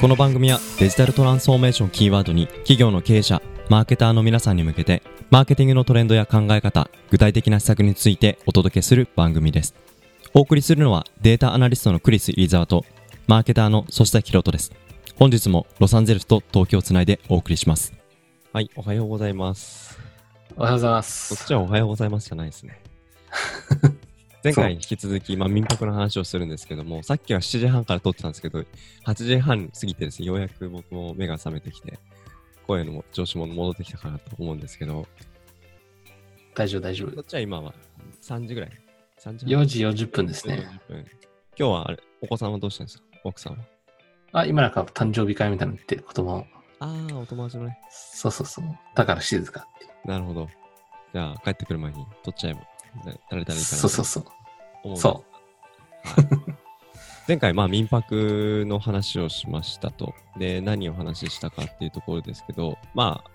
[0.00, 9.74] この番組はデジタルトランスフォーメーションキーワードに企業の経営者、マーケターの皆さんに向けてマーケティングのトレンドや考え方、具体的な施策についてお届けする番組です。
[10.34, 12.84] お送りするのはデータアナリストのクリス・飯沢と
[13.26, 14.70] マーケターの粗下ひろとです。
[15.18, 17.94] 本日もロサンゼルスと東京をつないでお送りします。
[18.52, 19.98] はい、おはようございます。
[20.56, 21.46] おはようございまそっす。
[21.46, 22.82] ちはおはようございますじゃないですね。
[24.46, 28.60] 前回に引き続き、まあ、民泊の話をするんですけども、さっきは7時半から撮ってたんですけど、
[29.04, 31.98] 8時半過ぎてですね、ようやく僕も目が覚めてきて、
[32.66, 35.08] 声の調子も戻ってきたかなと思うんですけど、
[36.54, 37.16] 大丈夫、大丈夫。
[37.16, 37.74] こっちは今は
[38.22, 38.70] 3時ぐらい
[39.18, 40.68] ？3時4時40分ですね。
[40.88, 41.06] 40分
[41.58, 43.04] 今日はあれ、お子さんはどうしたんですか？
[43.24, 43.58] 奥さんは？
[44.32, 46.46] あ、今なんか誕生日会みたいなの言って子供。
[46.78, 47.80] ああ、お友達のね。
[47.90, 48.64] そうそうそう。
[48.94, 50.08] だから静かって。
[50.08, 50.48] なるほど。
[51.12, 52.66] じゃあ、帰ってくる前に撮っちゃえば、ね
[53.04, 54.24] 誰々いいかなそうそうそう。
[54.84, 55.24] 思う
[57.28, 60.14] 前回、まあ、民泊の話をしましたと。
[60.38, 63.30] で、何を話したかっていうところですけど、まあ、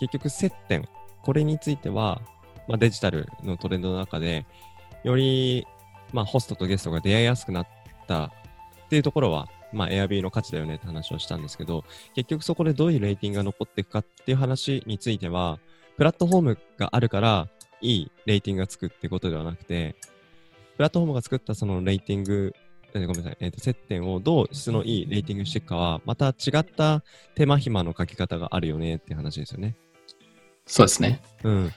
[0.00, 0.88] 結局接点、
[1.22, 2.20] これについては、
[2.66, 4.44] まあ、デジタルのトレンドの中で、
[5.04, 5.64] より、
[6.12, 7.68] まあ、ホストとゲストが出会いやすくなっ
[8.08, 8.30] たっ
[8.90, 15.60] ていうところは、まあ、Airb の価値だよねって話をしたんですけど、結局そこでどういうレーティングが残っていくかっていう話については、
[15.96, 17.48] プラットフォームがあるから、
[17.80, 19.96] いいレーティングがつくってことではなくて、
[20.76, 22.54] プラットフォームが作ったそのレーティング、
[22.94, 27.02] えーごめんなさい、えーと接点をどう質のいいレーティングしていくかは、また違った
[27.34, 29.76] 手間暇の書き方があるよねって話ですよね。
[30.66, 31.22] そうですね。
[31.44, 31.72] うん。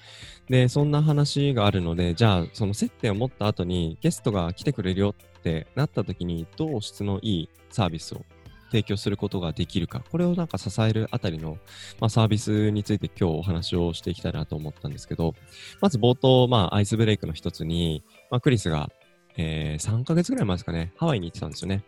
[0.49, 8.25] で、そんな話があるので、じゃあ、その接点を持った後にゲストが来てくれるよってなった時に、どう質のいいサービスを
[8.71, 11.57] 提供することができるか、これをなんか支えるあたりの、
[11.99, 15.33] まあ、サービスについて今日お話をしていきたいなと思ったんですけど、
[15.81, 18.89] まず冒頭、まあ、アイスブレイクの一つに、まあ、クリスが、
[19.37, 21.83] えー、3ヶ月ぐらい前ですかね、ハワイに行ってたんですよね。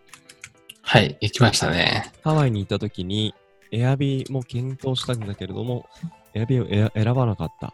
[0.82, 2.12] はい、行きましたね。
[2.24, 3.34] ハワイに行った時に、
[3.72, 5.88] エアビーも検討したんだけれども、
[6.34, 7.74] エアビーをえ選ばなかった。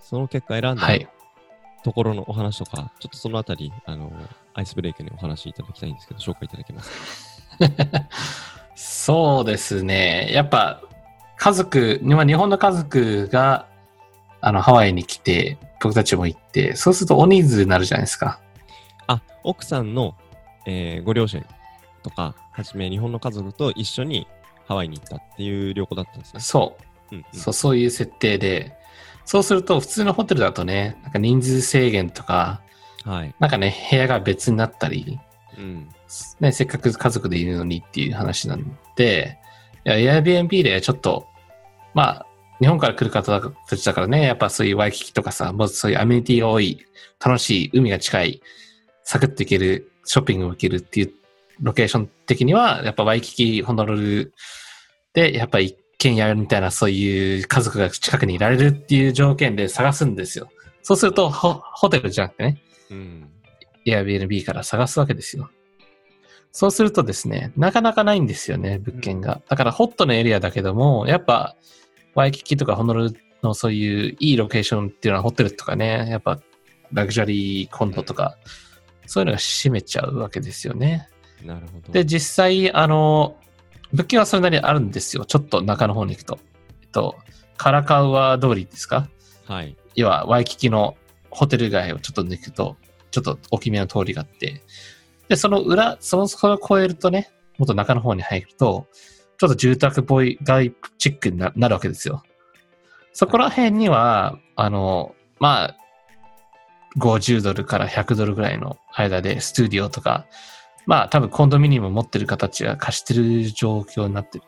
[0.00, 1.08] その結果選んだはい。
[1.84, 4.12] ところのお話とか、ちょっとそのあたり、あの、
[4.54, 7.31] アイスブレイクにお話いただきたいんですけど、紹介いただけますか？
[8.74, 10.30] そうですね。
[10.32, 10.80] やっぱ、
[11.36, 13.66] 家族、今日本の家族が、
[14.40, 18.40] あの、ハワイに来て、僕たちも行って、そうすると大人数になるじゃないですか。
[19.08, 20.14] あ、奥さんの、
[20.66, 21.44] えーご両親
[22.02, 24.26] とか、はじめ日本の家族と一緒に
[24.66, 26.40] ハワイに行ったっていう旅行だったんですね。
[26.40, 26.76] そ
[27.10, 27.16] う。
[27.16, 27.38] うん、うん。
[27.38, 28.76] そう、そういう設定で、
[29.24, 32.62] そうすると普通のホテルだとね、なんか人数制限とか、
[33.04, 33.34] はい。
[33.40, 35.18] なんかね、部屋が別になったり、
[35.58, 35.88] うん。
[36.40, 39.38] ね、せっかく家族でいるのにっていう話なんで、
[39.84, 41.26] いや、Airbnb でちょっと、
[41.94, 42.26] まあ、
[42.60, 46.84] 日本から来る方たちだからね、やっぱそういうワイキキとかさ、もうそういうアメニティが多い、
[47.24, 48.42] 楽しい、海が近い、
[49.04, 51.12] サクッと行ける、ショッピングも行けるっていう
[51.60, 54.34] ロケーション的には、やっぱワイキキ、ホノルル
[55.14, 60.48] で、やっぱ一軒家みたいなそういう家族が近くにいられるっていう条件で探すんですよ。
[60.82, 63.28] そうすると、ホホテルじゃなくてね、うん。
[63.86, 65.50] Airbnb から探すわけですよ。
[66.52, 69.40] そうするとですね、なかなかないんですよね、物件が。
[69.48, 71.56] だからホットなエリアだけども、やっぱ、
[72.14, 76.40] ワイキキとかホノルルのそういういいロケーションっていうのはホテルとかね、やっぱ
[76.92, 78.36] ラグジュアリーコンドとか、
[79.06, 81.08] そういうのが占めちゃうわけですよね。
[81.42, 81.92] なるほど。
[81.92, 83.36] で、実際、あの、
[83.92, 85.24] 物件はそれなりにあるんですよ。
[85.24, 86.38] ちょっと中の方に行くと。
[86.82, 87.16] えっと、
[87.56, 89.08] カラカウア通りですか？
[89.46, 89.76] はい。
[89.94, 90.96] 要はワイキキの
[91.30, 92.76] ホテル街をちょっと抜くと、
[93.10, 94.62] ちょっと大きめの通りがあって、
[95.32, 98.86] で、その裏、その、それを越えるとね、もっと中の方に入ると、
[99.38, 102.22] ちょっと住宅ボーイ街チックにななるわけですよ。
[103.14, 105.76] そこら辺には、あの、まあ、
[106.98, 110.26] 50ドルから100ドルぐらいの間でスタジオとか、
[110.84, 114.44] まあ多分コンドミニアム持ってる形が貸してる状況になってる。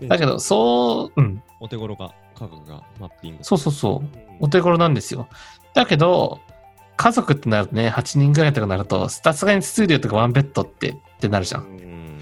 [0.00, 3.44] でだけど、そう、うん、お手頃が、価格がマッピング。
[3.44, 4.18] そうそうそう。
[4.18, 5.28] うんお手頃なんですよ。
[5.74, 6.40] だけど、
[6.96, 11.58] 家族ってなるとね、8人ぐらいとかなると、さすがにスツーディオとかワンベッドって、ってなるじゃ。
[11.58, 12.20] うんん。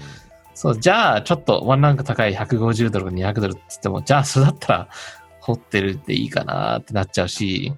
[0.53, 4.89] そう、じゃあ、ちょっとワンランク高い150ドルか200ドルって言っても、じゃあ、それだったら、
[5.39, 7.73] ホテルでいいかなってなっちゃうし、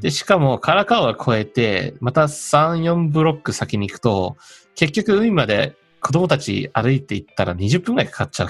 [0.00, 4.36] で、しかも、カラカウア越えて、また3、4ブロック先に行くと、
[4.74, 8.48] 結局海まで子供たち歩いて行ったら20分ぐらいかかっちゃう。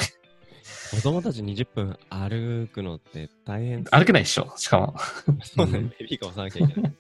[0.90, 4.94] 子供たち20分歩くのって大変歩けないでしょしかも。
[5.42, 5.90] そうね。
[5.98, 6.92] ベビーカー押さなきゃいけない。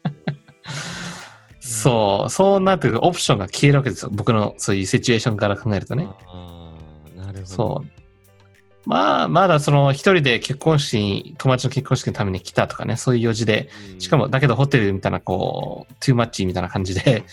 [1.66, 4.10] そう、そうなってくるとオプションが消えるわけですよ。
[4.12, 6.08] 僕のそういうシチュエーションから考えるとね。
[6.26, 6.72] あ
[7.16, 7.46] あ、なるほど。
[7.46, 7.96] そう。
[8.86, 17.24] まあ、まだその一人で結婚式に、友達の結婚式のために来たとかね、そういう用事で、うんしかも、だけどホテルみたいなこう、トゥーマッチみたいな感じで、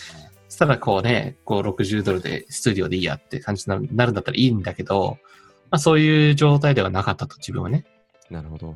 [0.50, 5.20] そしたらこうね、こう60ドルでスタジオでいいやって感じになるんだったらいいんだけど、
[5.70, 7.86] まあそういう状態ではなかったと自分はね。
[8.32, 8.76] なるほど。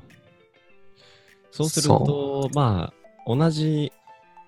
[1.49, 3.91] そうすると、まあ、同じ、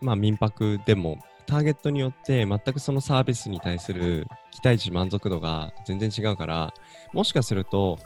[0.02, 6.74] まあ、民泊でも、ターゲットによって全くそのサービスに対する期待値、満足度が全然違うから、
[7.12, 7.98] もしかすると、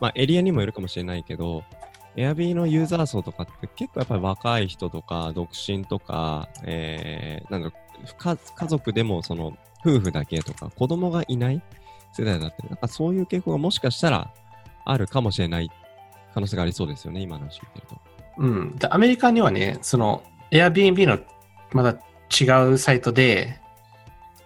[0.00, 1.64] まあ、エリアにもよるかもしれないけど、
[2.16, 7.70] Airb のユーザー層とかって結構やっぱり若い人とか、独身とか、えー、なんだ
[8.16, 11.62] 家家族でもその夫婦だけとか、子供がいない
[12.12, 14.32] 世代だったり、なんかそういう傾向がもしかしたら
[14.84, 15.70] あるかもしれない
[16.34, 18.00] 可能性がありそうですよね、今の話聞いてると。
[18.38, 18.76] うん。
[18.76, 21.18] で、アメリカにはね、その Airbnb の
[21.72, 21.98] まだ
[22.40, 23.60] 違うサイトで、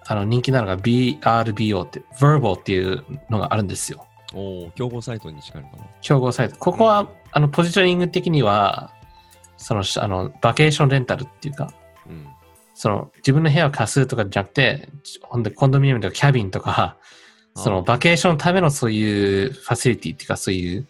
[0.04, 4.06] あの人気なのが BRBO って、Verbal っていうのがあるんですよ。
[4.34, 6.56] お競合サイトに近いのかな競合サイト。
[6.56, 8.92] ここは、あの、ポジショニング的には、
[9.56, 11.72] その、あの、バケーションレンタルっていうか、
[12.06, 12.26] うん、
[12.74, 14.88] その、自分の部屋を貸すとかじゃなくて、
[15.22, 16.96] ほんで、コンドミニアムとかキャビンとか、
[17.54, 20.86] その、バケーションのためのそういうファシリティっていうか、そういう、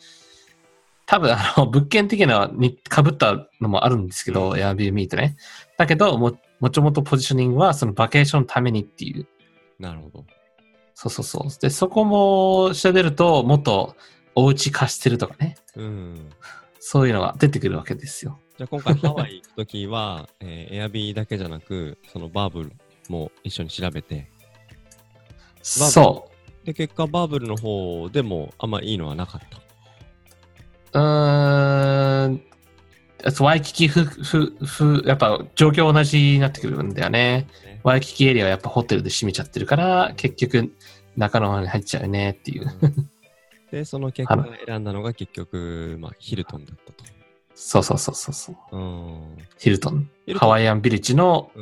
[1.12, 5.36] 多分、あの、物件的なに被ったのもあるんですけど、うん、Airbnb とね。
[5.76, 9.26] だけど、も、もともとポジショニングは、そのバケーションのためにっていう。
[9.78, 10.24] なるほど。
[10.94, 11.60] そうそうそう。
[11.60, 13.94] で、そこも調べると、もっと
[14.34, 15.56] お家貸してるとかね。
[15.76, 16.30] うん。
[16.80, 18.38] そういうのが出てくるわけですよ。
[18.56, 22.72] じゃあ今回ハワイ行くときは、 えー、エアビーだけじゃなく、そのバーブル
[23.10, 24.30] も一緒に調べて。
[25.60, 26.30] そ
[26.62, 26.64] う。
[26.64, 29.61] で、結果バーブルの方でもあんまいいのはなかった。
[30.92, 32.42] うーん。
[33.40, 37.46] ワイキキふ、ふ、ふ、やっぱ状況同じになってくるんだよね。
[37.64, 40.72] ねワイキキエリアはやっぱホテルで閉めちゃってるから、結局
[41.16, 42.66] 中の方に入っちゃうねっていう。
[42.82, 43.10] うん、
[43.70, 47.04] で、その結果選んだのが結局、まあ、ヒルトンだったと。
[47.54, 48.76] そうそうそうそう。
[48.76, 50.10] うん、ヒルトン。
[50.34, 51.52] ハワイアンビリッジの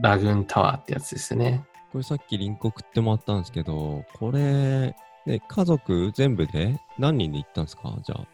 [0.00, 1.64] ラグーンタワーってやつですね。
[1.90, 4.94] これさっきリンク送ってもらったんですけど、これ、
[5.26, 7.96] ね、家族全部で何人で行ったんですか？
[8.04, 8.26] じゃあ、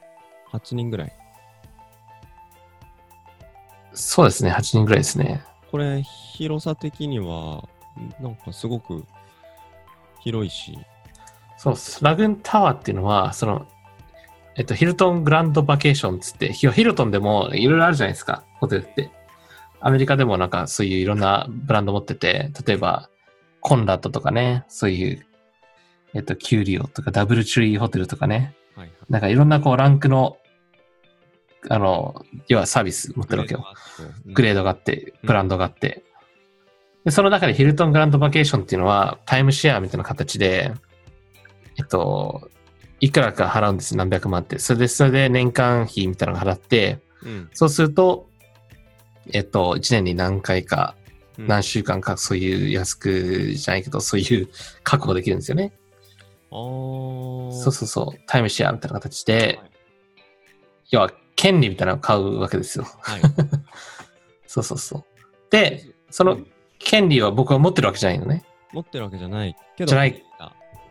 [0.53, 1.13] 8人ぐらい。
[3.95, 5.43] そうですね、8人ぐらいですね。
[5.71, 7.69] これ、広さ的には、
[8.21, 9.05] なんかすごく
[10.21, 10.79] 広いし。
[11.57, 13.67] そう、ラグーンタワーっていうのは、その、
[14.57, 19.11] えっと、ヒルトングランドバケーションつって、ヒルトンでもいろいろあるじゃないですか、ホテルって。
[19.81, 23.09] アメリカでもなんかそういういろんなブランド持ってて、例えば、
[23.61, 25.27] コンラットとかね、そういう、
[26.15, 30.37] えっと、キューリオとかダブルチュリーホテルとかね、はいはい、なんかいろんなこうランクの
[31.69, 33.65] あの、要はサービス持ってるわけよ。
[34.27, 36.05] グレードがあって、ブランドがあって。
[37.05, 40.73] で、その中でヒルトングランドバケーションっていうのはタイムシェアみたいな形で、
[41.79, 42.49] えっと、
[43.01, 44.59] いくらか払うんです、何百万って。
[44.59, 48.29] それで、それで年間費みたいなのを払って、うん、そうすると、
[49.33, 50.95] えっと、1年に何回か、
[51.39, 54.49] 何週間か、そういう安くじゃないけど、そういう
[54.85, 55.73] 確保できるんですよね。
[56.51, 59.71] そうそうそう、タイムシェアみたいな形で、はい、
[60.91, 61.11] 要は
[61.43, 62.87] 権利みたいなのを買うわけですよ。
[63.01, 63.21] はい、
[64.47, 65.05] そうそうそう。
[65.51, 66.39] で、その
[66.79, 68.45] 権利は僕は持ってるわけじゃないのね。
[68.73, 69.89] 持ってるわけじゃないけど。
[69.89, 70.25] じゃない。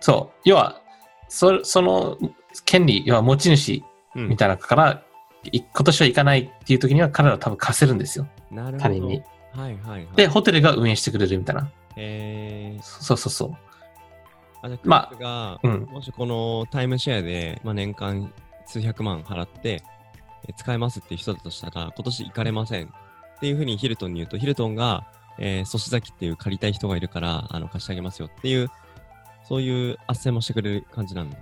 [0.01, 0.42] そう。
[0.44, 0.81] 要は、
[1.30, 2.18] そその
[2.65, 3.81] 権利、要は持ち主
[4.13, 8.27] みたいなから、うん、今年は行かないっていう時には彼らは多分貸せるんですよ。
[8.51, 8.80] なるほど。
[8.80, 9.24] 他人に。
[9.53, 11.71] はいはい、はい、で、ホテルが運営してくれるみたいな。
[11.95, 12.80] へえ。
[12.81, 13.57] そうそうそう。
[14.63, 18.34] あじゃあ、まあ、うん、もしこのタイムシェアで、まあ、年間
[18.65, 19.81] 数百万払って、
[20.55, 22.89] 使えますっていう人だとしたら、今年行かれませんっ
[23.39, 25.07] ていうふうにヒルトンに言うと、ヒルトンが、
[25.39, 28.69] えー、粗崎っていう借りたい人がいるから、あの、貸してあげますよっていう、
[29.48, 31.38] そういう斡旋もしてくれる感じなんだ。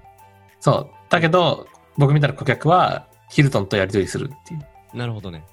[0.60, 0.90] そう。
[1.10, 4.98] だけど、僕みたいな顧客は、ヒルトンとやり取りするっていう。
[4.98, 5.46] なるほどね。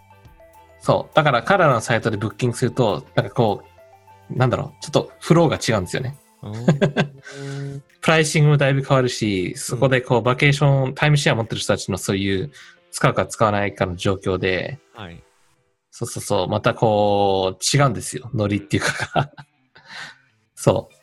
[0.81, 1.17] そう。
[1.17, 3.65] だから彼らのサイトでブッキングすると、なんかこ
[4.31, 6.17] う、なんだろう、ちょっとフローが違うんですよね。
[8.01, 12.53] プライシングもだいぶ変わるし、そこでこう、バケーション、タイムシェア持ってる人たちのそういう
[12.97, 15.23] 使うか使わないかの状況で、はい。
[15.91, 18.31] そうそうそう、またこう、違うんですよ。
[18.33, 19.31] ノリっていうか
[20.57, 20.95] そう。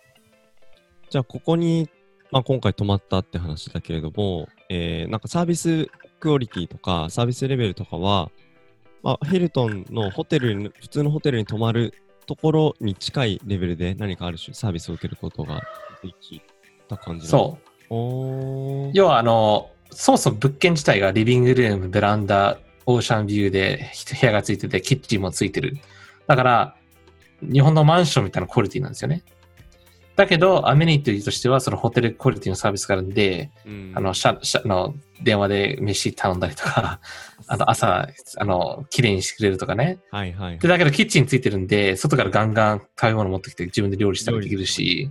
[1.12, 1.88] じゃあ、ここに、
[2.32, 5.88] まあ、今回泊まったって話だけれども、えー、なんかサービス
[6.20, 8.32] クオリティとか、サービスレベルとかは、
[9.04, 11.94] まあ、ヒルトンのホテルに、普通のホテルに泊まる
[12.26, 15.62] ところに近いレベルで何かある種サービスを受けることが
[16.02, 16.42] でき
[16.88, 17.60] た感じそ
[17.92, 18.92] う。
[18.96, 25.78] 要は、あの、そもそも物件自体がリビングルーム、ベランダ、オーシャンビューで部屋がついてて、キッチンもついてる。
[26.28, 26.76] だから、
[27.42, 29.24] 日本のマンションみたいなクオリティなんですよね。
[30.16, 33.94] だけど、アメニティとしては、そのホテルクオリティのサービスがあるんで、うん。
[33.96, 37.00] あの、シャ、シャ、あの、電話で飯頼んだりとか、
[37.48, 38.08] あの、朝、
[38.38, 40.00] あの、綺麗にしてくれるとかね。
[40.12, 45.10] はいはいで、だけどキッチンついてるんで、外からガンガン食べ物持ってきて自分で料理したりできるし、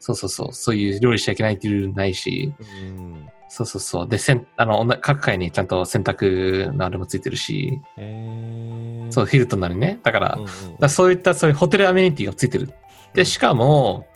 [0.00, 4.08] そうそうそう、そういう料理しちゃいけないっていうルールないし、うんそうそうそう。
[4.08, 10.00] で、せん、あの、各階にちゃんと洗濯のあれもついてるし、へーそう、ヒルトンなりね。
[10.02, 12.72] だから、うんうんだそういったそういうホテルアメニティがついてる。
[13.12, 14.06] で、しかも、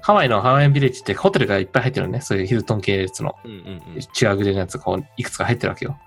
[0.00, 2.20] ハワイのハワイアンビレッジってホテルがいっぱい入ってるのね。
[2.20, 5.98] そういうヒルトン系列のうんうんうん違うグレーのやつがこういくつか入ってるわけよ。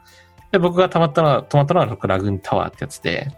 [0.54, 3.34] で、僕が泊まったのは、泊まったのはラグーンタワーってやつで、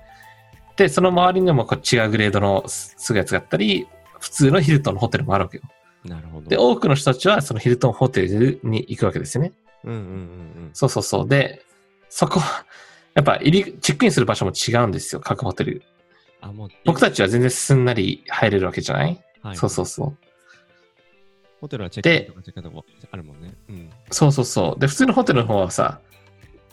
[0.75, 3.87] で、その周りにもこう違うグレードのすすぐやつがあったり、
[4.19, 5.63] 普通のヒルトンのホテルもあるわけよ。
[6.05, 6.49] なるほど。
[6.49, 9.53] で、多くの人たちはそのヒルトンホテルに行くわけですよね。
[9.83, 11.27] うんうんうんそうそうそう。
[11.27, 11.63] で、
[12.09, 12.39] そこ、
[13.13, 15.83] やっぱ入り、チェックインする場所も違うんですよ、各ホテル。
[16.43, 16.49] うん。
[16.49, 20.17] あ、もう、僕たちは全然すんなり入れるわけじゃない、はいそうそうそう。
[21.59, 23.53] ホテルはチェックインとかチェックインとかあるもんね。
[23.69, 23.89] うん。
[24.09, 24.79] そうそうそう。
[24.79, 25.99] で、普通のホテルの方はさ、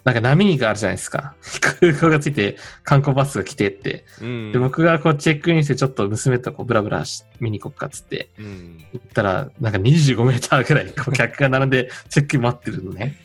[0.09, 1.35] なんか波があるじゃないですか。
[1.81, 4.07] 空港がついて観光バスが来てって。
[4.23, 4.53] うん。
[4.53, 8.85] で、僕がこうチェックインしてちょっと娘とこうブラブラし見に行こっかっつってうん。
[8.95, 13.17] 行ったら、なんか25メーターぐらいこう客が並んで チェックイン待ってるのね。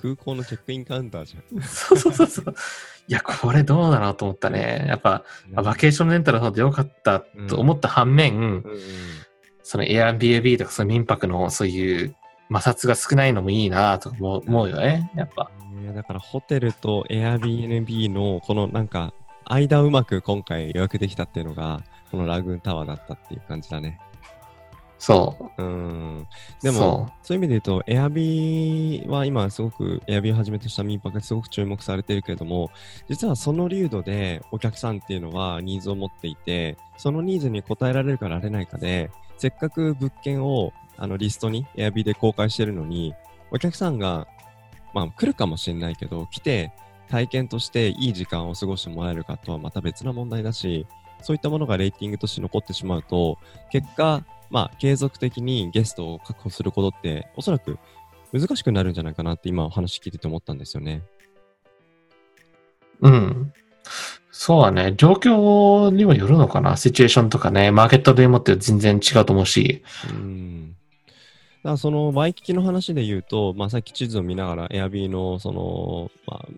[0.00, 2.54] 空港のチェックインカウンターじゃそうそうそうそう。
[3.08, 4.84] いや、これどうだなと思ったね。
[4.86, 8.64] やっぱ、バケーションレンタルの方でよかったと思った反面。
[9.64, 12.16] その Airbnb とかその民泊のそういう
[12.50, 15.10] 摩擦が少ないのもいいなと思う思うよね。
[15.14, 15.50] やっぱ。
[15.82, 19.14] いやだからホテルと Airbnb のこのなんか
[19.44, 24.00] 間をうまく今回予約できたっていうのがこのラグーンタワーだったっていう感じだね。
[24.98, 25.62] そう。
[25.62, 26.26] うん。
[26.60, 32.70] でもそそういう意味で言うと Airb は今すごく Airb をはじめとした民泊がすごく注目されているけれども
[33.08, 43.14] 実はその流度でお客さんっていうのはニーズを持っていてそのニーズに応えられるかなれないかでせっかく物件をあのリストに Airb で公開してるのに
[43.50, 44.28] お客さんが
[44.94, 46.72] まあ来るかもしれないけど来て
[47.08, 50.86] 体験としていい時間を過ごしてもらえるかとはまた別な問題だし
[51.22, 53.38] そういったものがレーティングとして残ってしまうと
[53.72, 57.78] 結果まあ、継続的にゲストを確保することって、おそらく
[58.32, 61.02] 難しくなるんじゃないかなって今お話聞いてて思ったんですよね。
[63.00, 63.08] う。
[63.08, 63.52] うん。
[64.32, 66.76] そうはね、状況にもよるのかな。
[66.76, 69.84] シチュエーションとかね、マーケットでもって全然違うと思うし。
[70.10, 70.29] うん。
[71.62, 76.48] だそのワイキキの話で言うと、まあ、さっき地図を見ながら Airb のその、まあ、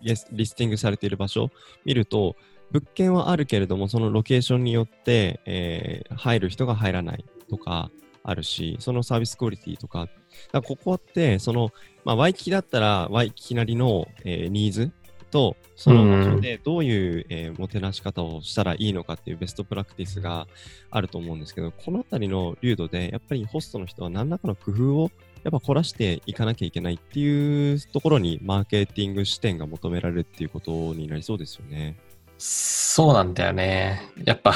[0.00, 1.50] リスティングされている場所を
[1.84, 2.36] 見ると、
[2.70, 7.90] 物件はあるけれども、そのロケーションによって、えー入る人が入らないとか
[8.22, 10.08] あるし、そのサービスクオリティとか、
[10.52, 11.70] だここって、その、
[12.04, 14.90] まあ、ワイキキだったら、ワイキキなりの、えーニーズ
[15.34, 20.46] と、その場所でどういう、えーもてなし方をしたらいいのかっていうベストプラクティスが
[20.92, 25.10] あると思うんですけど、このあたりの流度で、やっぱりホストの人は何らかの工夫を
[25.42, 31.96] やっぱ凝らしていかなきゃいけないっていうところにマーケティング視点が求められるっていうことになりそうですよね。
[32.38, 34.12] そうなんだよね。
[34.24, 34.54] やっぱ、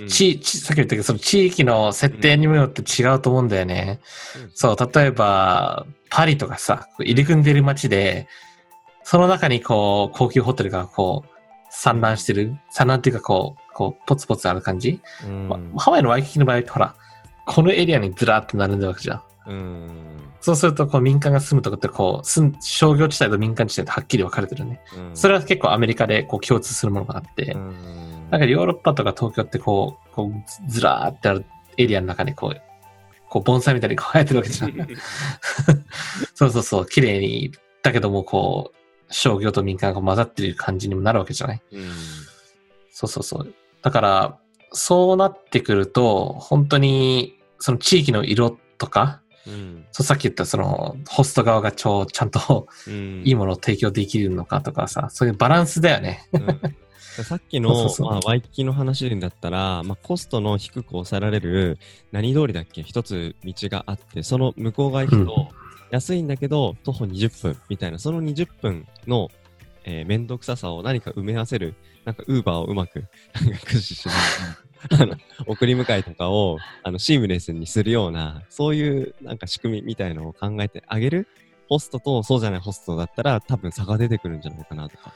[0.00, 4.00] うん さっき言ったけど、その地域の設定にもよって違うと思うんだよね。
[4.54, 8.28] そう、例えば、パリとかさ、入り組んでる街で、
[9.10, 11.28] その中にこう、高級ホテルがこう、
[11.70, 12.58] 散乱してる。
[12.68, 15.00] 散乱っていうかこう、こう、ポツポツある感じ。
[15.24, 16.94] うんまハワイのワイキキの場合ってほら、
[17.46, 19.22] このエリアにずらーっと並んでるわけじゃん。
[19.46, 19.88] うん
[20.42, 22.26] そうすると、こう、民間が住むとこって、こう、
[22.60, 24.82] 商業地帯と民間地帯とはっきり分かれてるね。
[24.94, 31.46] うんそれは結構アメリカで、こう、共通するものがあって、うんなんかヨーロッパとか東京ってこう、こうずらーってある
[31.78, 32.62] エリアの中にこう、
[33.30, 34.72] こう、盆栽みたいに生えてるわけじゃん。
[36.36, 38.77] そうそうそう、綺麗に、だけどもこう、
[39.10, 41.62] 商業と民間が混ざってる感じにもなるわけじゃない？
[41.72, 41.82] うん。
[42.90, 43.54] そうそうそう。
[43.82, 44.38] だから、
[44.72, 49.86] そうなってくると、本当に、その地域の色とか、うん。
[49.92, 53.22] そうさっき言ったその、ホスト側がちょちゃんとうん。
[53.24, 56.28] いいものを提供できるのかとかさ、そういうバランスだよね。
[56.32, 57.24] うん。
[57.24, 61.78] さっきのまあ、ワイキキの話だったら、まあ、コストの低く抑えられる
[62.12, 62.84] 何通りだっけ？
[62.84, 65.48] 一つ道があってその向こう側行くと、
[65.90, 69.28] 安いんだけど徒歩20分みたいなその20分の、
[69.84, 73.04] えー、めんどくささを何か埋め合わせるなんかウーバーをうまく
[73.34, 74.18] なんか駆使しなが
[74.98, 75.16] らあの
[75.46, 81.28] 送り迎えとかをあのシームレスにするようなそういうなんか仕組みみたいのを考えてあげる
[81.68, 85.12] ホストとそうじゃないホストだったら多分差が出てくるんじゃないかなとか。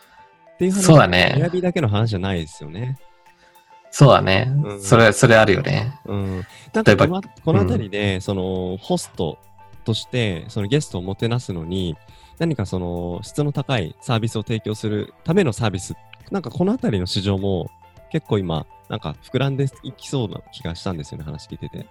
[0.55, 2.99] っていう話そうだね選びだけの話じゃないですよね。
[3.91, 4.51] そうだね。
[4.65, 6.01] うんそれ、それあるよね。
[6.07, 6.47] うん。
[6.73, 9.39] 例えばかこのこのあたりで、そのホスト
[9.85, 11.97] としてそのゲストをもてなすのに
[12.39, 15.95] 何かその質の高いサービスを提供するためのサービス
[16.31, 17.71] なんかこのあたりの市場も
[18.11, 21.87] 結構今なんか膨らんでいきそうな気がしたんですよね、話聞いてて。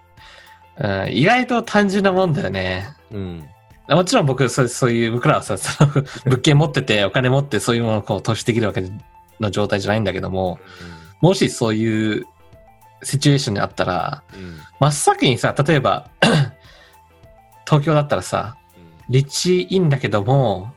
[0.78, 2.88] うん、意外と単純なもんだよね。
[3.12, 3.50] うん。
[3.90, 5.92] もちろん僕、そうそういう、僕らはさ、その
[6.26, 8.84] 物件持ってて、お金持ってそういうものをこう投資できるわけ
[9.40, 10.60] の状態じゃないんだけども、
[11.22, 12.28] もしそういう
[13.02, 14.60] シチュエーションにあったら、うん。
[14.80, 16.08] 真っ先にさ、例えば、
[17.72, 18.58] 東京だったらさ、
[19.08, 20.74] 立地いいんだけども、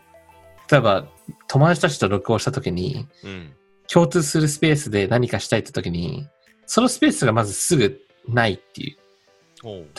[0.71, 1.09] 例えば
[1.49, 3.31] 友達たちと録音した時に、うん。
[3.31, 3.53] うん。
[3.89, 6.29] 共通するスペースで何かしたいって時に、
[6.67, 8.97] そのスペースがまずすぐないっていう。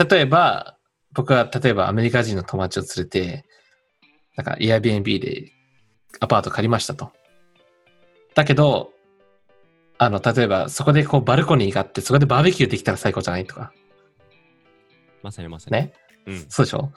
[0.09, 0.77] 例えば、
[1.13, 3.45] 僕は例えばアメリカ人の友達を連れて、
[4.37, 5.51] なんか Airbnb で
[6.21, 7.11] アパート借りましたと。
[8.35, 8.93] だけど、
[9.97, 13.73] あの、例えばそこでこうバルコニーがあって、そこでバーベキューできたら最高じゃないとか。
[15.23, 15.73] まさにまさに。
[15.73, 15.93] ね。
[16.25, 16.45] うん。
[16.49, 16.91] そうでしょ？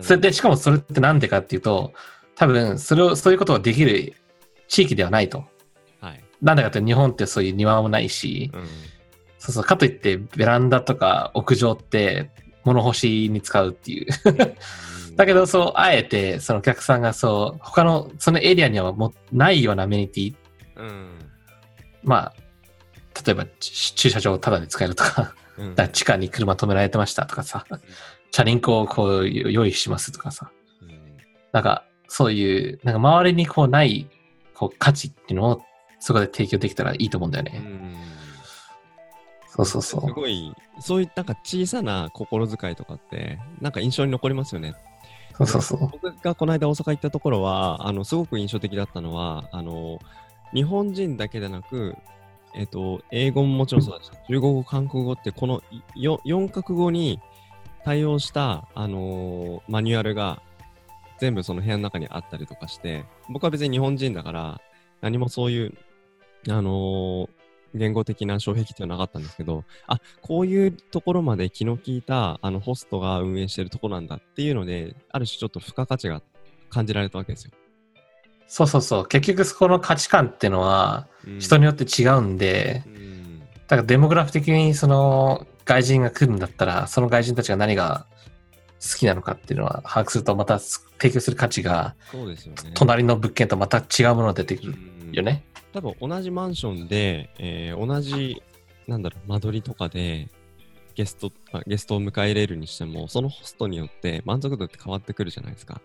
[0.00, 1.92] それで、しかもそれってなんでかっていうと、
[2.34, 4.14] 多分、それを、そういうことができる
[4.68, 5.44] 地域ではないと。
[6.00, 6.24] はい。
[6.40, 8.66] なんでかって日本ってそういう庭もないし、うん。
[9.38, 12.30] そうそう、かといってベランダとか屋上って
[12.64, 14.06] 物干しに使うっていう。
[15.16, 20.34] だけど、そう、あえて、そのお客さんがそう、他の、そのエリアにはもうないようなアメニティ、
[20.76, 21.10] うん。
[22.02, 22.34] まあ、
[23.26, 25.74] 例えばち駐車場をタダで使えるとか、うん。
[25.74, 27.66] だから地下に車止められてましたとかさ、
[28.30, 30.50] チャリンコをこう用意しますとかさ、
[30.82, 31.00] うん
[31.52, 34.08] なんか、そういう、なんか周りにこうない、
[34.54, 35.62] こう価値っていうのを
[35.98, 37.62] そこで提供できたらいいと思うんだよね。
[37.64, 37.96] うん。
[39.48, 40.08] そうそうそう。
[40.08, 44.74] すごい、そういうなんか小さな心遣いとかって、なんか印象に残りますよね。
[45.36, 45.88] そうそうそう。
[45.88, 49.98] 僕がこの間大阪行ったところは、あの、すごく印象的だったのは、あの、
[50.54, 51.96] 日本人だけでなく、
[52.54, 55.62] えっ、と、英語ももちろんそうだし、中国語、韓国語って、この
[55.94, 57.20] よ4カ国語に
[57.84, 60.42] 対応した、あのーマニュアルが
[61.18, 64.60] 全部その部屋の中にあったりとかして、僕は別に日本人だから、
[65.00, 65.74] 何もそういう、
[66.48, 67.28] あのー
[67.74, 76.20] 言語的な障壁っていうのはなかったんですけど、あ、こういうところまで気の利いた、あの、ホストが運営してるところなんだっていうので、ある種ちょっと付加価値が
[76.68, 77.52] 感じられたわけですよ。
[78.48, 79.06] そうそうそう。
[79.06, 83.38] 結局そこの価値観っていうのはうん人によって違うんで、うん。
[83.38, 88.06] だからデモグラフ的にその外人が来るんだったら、その外人たちが何が
[88.80, 92.72] 好きなのかっていうのは把握すると、また提供する価値がそうですよね。
[92.74, 94.74] 隣の物件とまた違うものが出てくる
[95.06, 95.44] うんよね。
[95.72, 98.42] 多分同じマンションで、えー同じ、
[98.88, 100.28] なんだろう、間取りとかで、
[100.94, 105.80] ゲスト、あゲストを迎え入れるにしても、そのホストによって満足度って変わってくるじゃないですか。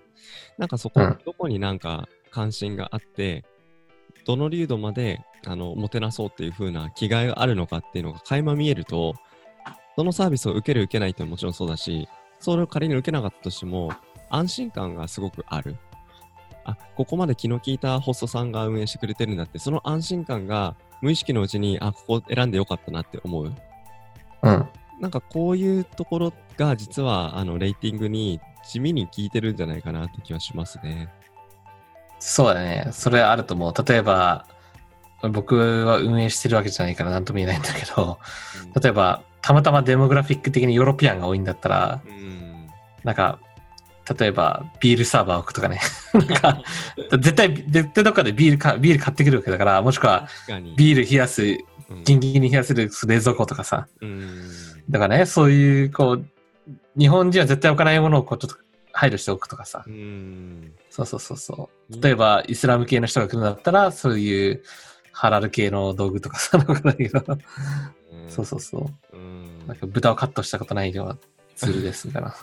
[0.58, 3.46] なんかそこ、うんどこになんか関心があって、
[4.26, 9.14] どの流度まで、あの、もてなそうっていう風な気概があるのかっていうのが垣間見えると、
[9.96, 12.08] そのサービスを受ける受けないってもちろんそうだし、
[12.40, 13.94] それを仮に受けなかったとしても、
[14.30, 15.78] 安心感がすごくある。
[16.66, 23.54] あ、ここまで気の利いたホストさんが運営してくれてるんだって、その安心感が無意識のうちに、あ、ここ選んでよかったなって思う。
[24.42, 24.70] うん。
[25.00, 31.10] なんかこういうところが実は、あの、レーティングに地味に効いてるんじゃないかなって気はしますね。
[32.20, 32.88] そうだね。
[32.92, 33.74] それあると思う。
[33.86, 34.48] 例えば、
[35.32, 38.20] 僕は運営してるわけじゃないから何とも言えないんだけど、
[38.82, 42.68] 例えば、たまたまデモグラフィック的にヨーロピアンが多いんだったら、うん。
[43.04, 43.38] なんか、
[44.20, 45.80] 例えば、ビールサーバー置くとかね。
[46.14, 46.64] なんか、
[47.12, 50.28] 絶対、絶対どっかでビールか、ビール買ってくるわけだから、もしくは。
[50.76, 51.58] ビール冷やす、うん
[52.04, 53.88] ギンギンに冷やせる冷蔵庫とかさ。
[54.02, 54.50] うん。
[54.90, 56.26] だからね、そういう、こう、
[56.98, 58.58] 日本人は絶対置かないものをこう、ちょっと
[58.94, 59.84] 配慮しておくとかさ。
[59.86, 60.74] うん。
[60.90, 62.02] そうそうそうそう。
[62.02, 64.64] 例えば、イスラム系の人が来るんだったら、そういう、
[65.16, 67.24] ハラル系の道具とかさ、 なんかないけど。
[68.28, 69.18] そうそうそう。
[69.18, 69.68] うん。
[69.68, 71.18] なんか豚をカットしたことないような
[71.56, 72.36] ツールです、みたいな。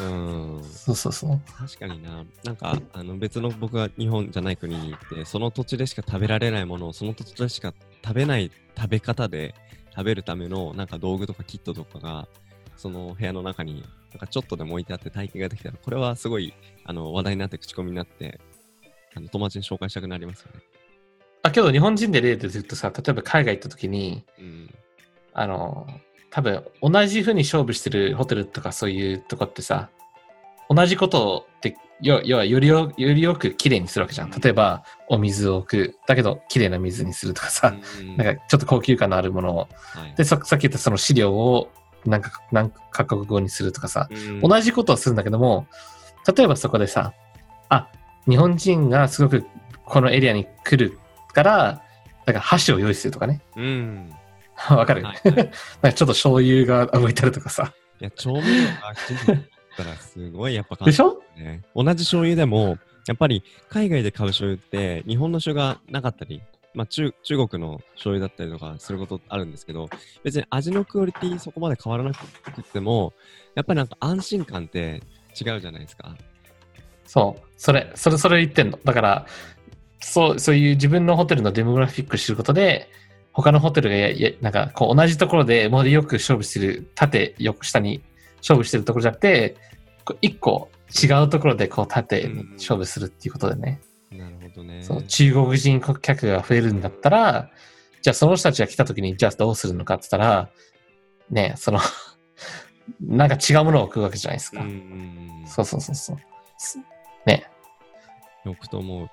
[0.00, 0.62] うん。
[0.62, 1.40] そうそうそう。
[1.58, 2.24] 確かにな。
[2.44, 9.54] なんか、あの別の僕が日本じゃない国に行って、その土地でしか食べられないものを、その土地でしか食べない食べ方で
[9.94, 12.28] 食べるための、なんか道具とかキットとかが、
[12.76, 18.40] その部屋の中に、なんかちょっとでも置いてあって体験ができたら、これはすごい、あの、話題になって口コミになって、
[19.14, 20.60] あの、友達に紹介したくなりますよね。
[21.42, 24.74] あ、けど日本人で例で言うとさ、例えば海外行った時に、うん。
[25.38, 25.86] あの、
[26.30, 29.90] 多分同じ風に勝負してるホテルとかそういうとこってさ、
[30.68, 34.30] 同じことって、要要はよりよよりよく綺麗にするわけじゃん。
[34.30, 35.98] 例えば、お水を置く。
[36.06, 39.56] だけど、綺麗な水にするとかさ、うんなんかちょっと高級感のあるものを。
[39.58, 39.66] は
[40.06, 41.70] いで、ささっき言ったその資料を
[42.06, 45.66] なんか、何カ国語にするとかさ、うん同じことをするんだけども、
[46.34, 47.12] 例えばそこでさ、
[47.68, 47.88] あ、
[48.28, 49.44] 日本人がすごく
[49.84, 50.98] このエリアに来る
[51.32, 51.82] から、
[52.24, 53.40] だから箸を用意するとかね。
[53.56, 54.10] うん。
[54.70, 57.72] わかる、はいはい なんかちょっと醤油が置いてあるとかさ。
[58.00, 59.42] いや、調味料がきちんっ
[59.76, 61.22] たらすごいやっぱ感じでしょ？
[61.36, 61.62] ね。
[61.74, 66.42] 同じ醤油でも、やっぱり海外で買う醤油って日本の醤油がなかったり、
[66.74, 69.88] まあ中、中国の醤油だったりとかすることあるんですけど、
[70.24, 73.12] 別に味のクオリティそこまで変わらなくても、
[73.54, 75.02] やっぱりなんか安心感って
[75.40, 76.14] 違うじゃないですか。
[77.06, 77.42] そう。
[77.56, 78.78] それ、それ、それ言ってんの。
[78.84, 79.26] だから、
[80.00, 82.90] そう、そういう自分のホテルのデモグラフィック知ることで、
[83.36, 88.02] 他のホテルがや、やなんか、こう、同じところでもうよく勝負してる、縦、横、下に
[88.38, 89.56] 勝負してるところじゃなくて、
[90.22, 90.70] 一個
[91.04, 93.80] 違うところで、こう、縦に勝負するっていうことでね。
[94.10, 94.82] なるほどね。
[94.82, 97.50] そう、中国人顧客が増えるんだったら、
[98.00, 100.48] じゃあその人たちが来た時に、じゃあどうするのかって言ったら、
[101.28, 101.80] ね、その、
[103.02, 104.62] なんか違うものを食うわけじゃないですか。
[104.62, 105.44] うん。
[105.46, 106.16] そうそうそうそう。
[106.56, 106.78] す
[107.26, 107.44] ね。
[108.46, 109.10] よくと思う。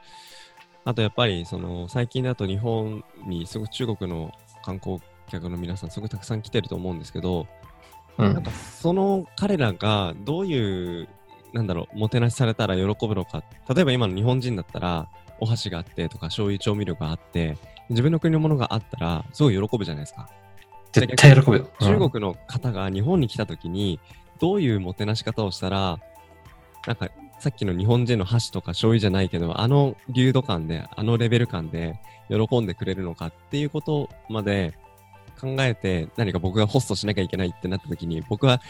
[0.85, 4.31] あとやっぱり、その、最近だと日本にすごく中国の
[4.63, 7.47] 観光客の皆さんすごくたくさん来てると思うんですけど、
[8.17, 8.51] うんなんか。
[8.51, 11.07] その彼らがどういう、
[11.53, 13.43] なんだろう、もてなしされたら喜ぶのか。
[13.73, 15.07] 例えば今の日本人だったら、
[15.39, 17.57] お箸があってとか醤油調味料があって、
[17.89, 20.29] 自分の国のものがあったら、すごい喜ぶじゃないですか。
[20.91, 21.69] 絶対喜ぶよ。
[21.79, 23.99] うん中国の方が日本に来た時に、
[24.39, 25.99] どういうもてなし方をしたら、
[26.87, 27.09] なんか、
[27.43, 34.77] さっきの日本人の箸とか醤油じゃないけど、あの流度感で、あのレベル感で喜んでくれるのかっていうことまで
[35.41, 38.61] 考えて、何か僕がホストしなきゃいけないってなった時に、僕は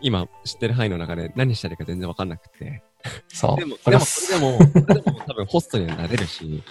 [0.00, 2.84] 今知ってる範囲の中で何したらいいか全然わかんなくて。
[3.26, 3.56] そう。
[3.56, 4.58] でも、でも、それでも、
[5.02, 6.62] でも多分ホストにはなれるし、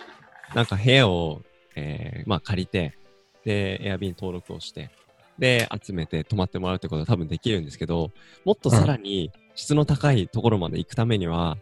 [0.56, 1.42] なんか部屋を、
[1.76, 2.98] えー、まあ借りて、
[3.44, 4.90] で、エアビーに登録をして、
[5.38, 8.12] で、集めて泊まってもらうってことは多分できるんですけど、
[8.46, 11.58] もっとさらに質の高いところまで行くためには、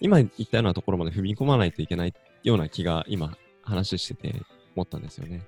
[0.00, 4.42] 今言ったようなところまで踏み込まないといけないような気が今話してて
[4.74, 5.42] 思ったんですよね。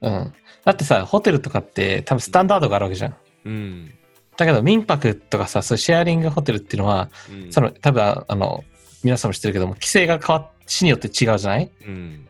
[0.00, 0.32] うん。
[0.64, 3.16] だってさ、ホテルとかって多分スタンダードがあるわけじゃん。
[3.44, 3.94] うん。
[4.36, 8.64] だけど民泊とかさ、そシェアリングホテルっていうのは、うん、その多分あの、
[9.02, 11.70] 皆さんも知ってるけども、規制が変わっ、市によって違うじゃない？
[11.86, 12.28] うん。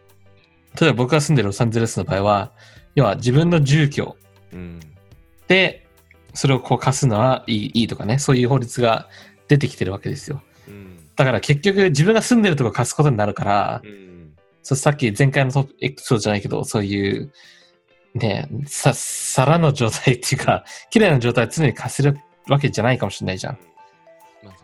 [0.81, 2.53] 例えば僕が住んでるロサンゼルスの場合は、
[2.95, 4.17] 要は自分の住居
[4.53, 4.81] うん。
[6.31, 9.09] で、それをこう貸すのはいいいいとかね、そういう法律が
[9.49, 10.43] 出てきてるわけですよ。
[10.69, 11.09] うん。
[11.17, 14.11] だから結局自分が住んでるとこ貸すことになるから、うん。
[14.63, 17.33] そうさっき前回のトエピソードじゃないけど、そういう、
[18.15, 23.59] ね、さ、皿の状態っていうか、 綺麗な状態常に貸せるわけじゃないかもしれないじゃん。
[24.43, 24.63] まず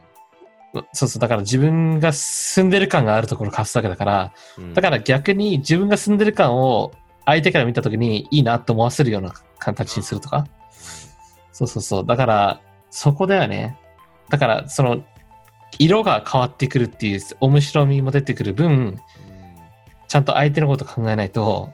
[0.92, 6.92] そうそう、だから自分が住んでる感があるところ貸すわけだから、うんだから逆に自分が住んでる感を
[7.24, 10.46] 相手から見たときにいいなと思わせるような形にするとか。
[11.56, 12.06] そうそうそう。
[12.06, 13.78] だから、そこだよね。
[14.28, 15.02] だから、その、
[15.78, 19.00] 色が変わってくるっていう面白みも出てくる分、
[20.06, 21.72] ちゃんと相手のこと考えないと、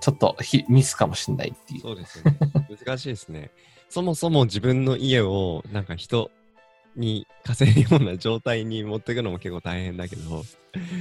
[0.00, 1.80] ちょっとひミスかもしれないっていう。
[1.82, 2.38] そうですよね。
[2.86, 3.50] 難しいですね。
[3.90, 6.30] そもそも自分の家をなんか人
[6.96, 10.42] に貸せるような状態に持っていくのも結構大変だけど、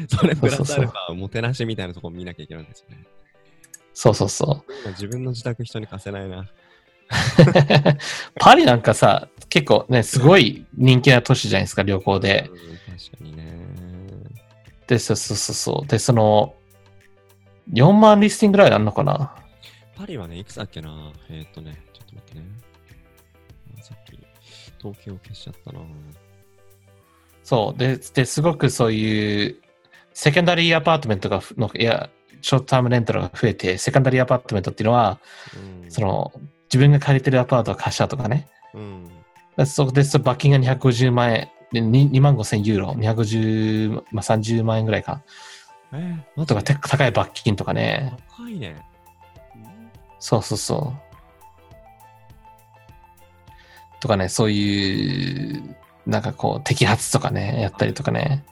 [0.09, 3.05] それプラスアルファもてなしみたいなところ見なきゃいけないんですよね。
[3.93, 4.73] そうそうそう。
[4.83, 6.45] 今自分の自宅人に貸せないな。
[8.39, 12.49] パリなんかさ、結構ね、すごい人気な都市じゃないですか、旅行で。
[12.49, 13.51] うん、確かにね。
[14.87, 15.87] で、そうそうそうそう。
[15.87, 16.55] で、その、
[17.73, 19.35] 4万 listing ぐらいあるのかな？
[19.95, 21.11] パリはね、いくつだっけな？
[21.29, 22.45] えーっとね、ちょっと待ってね。
[23.79, 24.17] あさっき、
[24.79, 25.79] 統計を消しちゃったな
[27.43, 27.79] そう。
[27.79, 29.57] で、で、すごくそういう、
[30.13, 32.09] secondary apartment がふの、いや、
[32.41, 35.19] short-term rental が増えて、 secondary apartment っていうのは、
[35.83, 35.91] うん。
[35.91, 36.33] その、
[36.71, 38.47] 自分が借りてるアパートを貸したとかね。
[38.73, 39.09] うん。
[39.57, 45.21] でそこで、罰金が250万円、で 2, 2万5千ユーロ、250、まあ、30万円ぐらいか。
[45.93, 48.17] えー、高い罰金とかね。
[48.29, 48.85] 高いね。
[50.19, 51.11] そうそうそう。
[53.99, 58.43] とかね、そういう、なんかこう、摘発とかね、やったりとかね。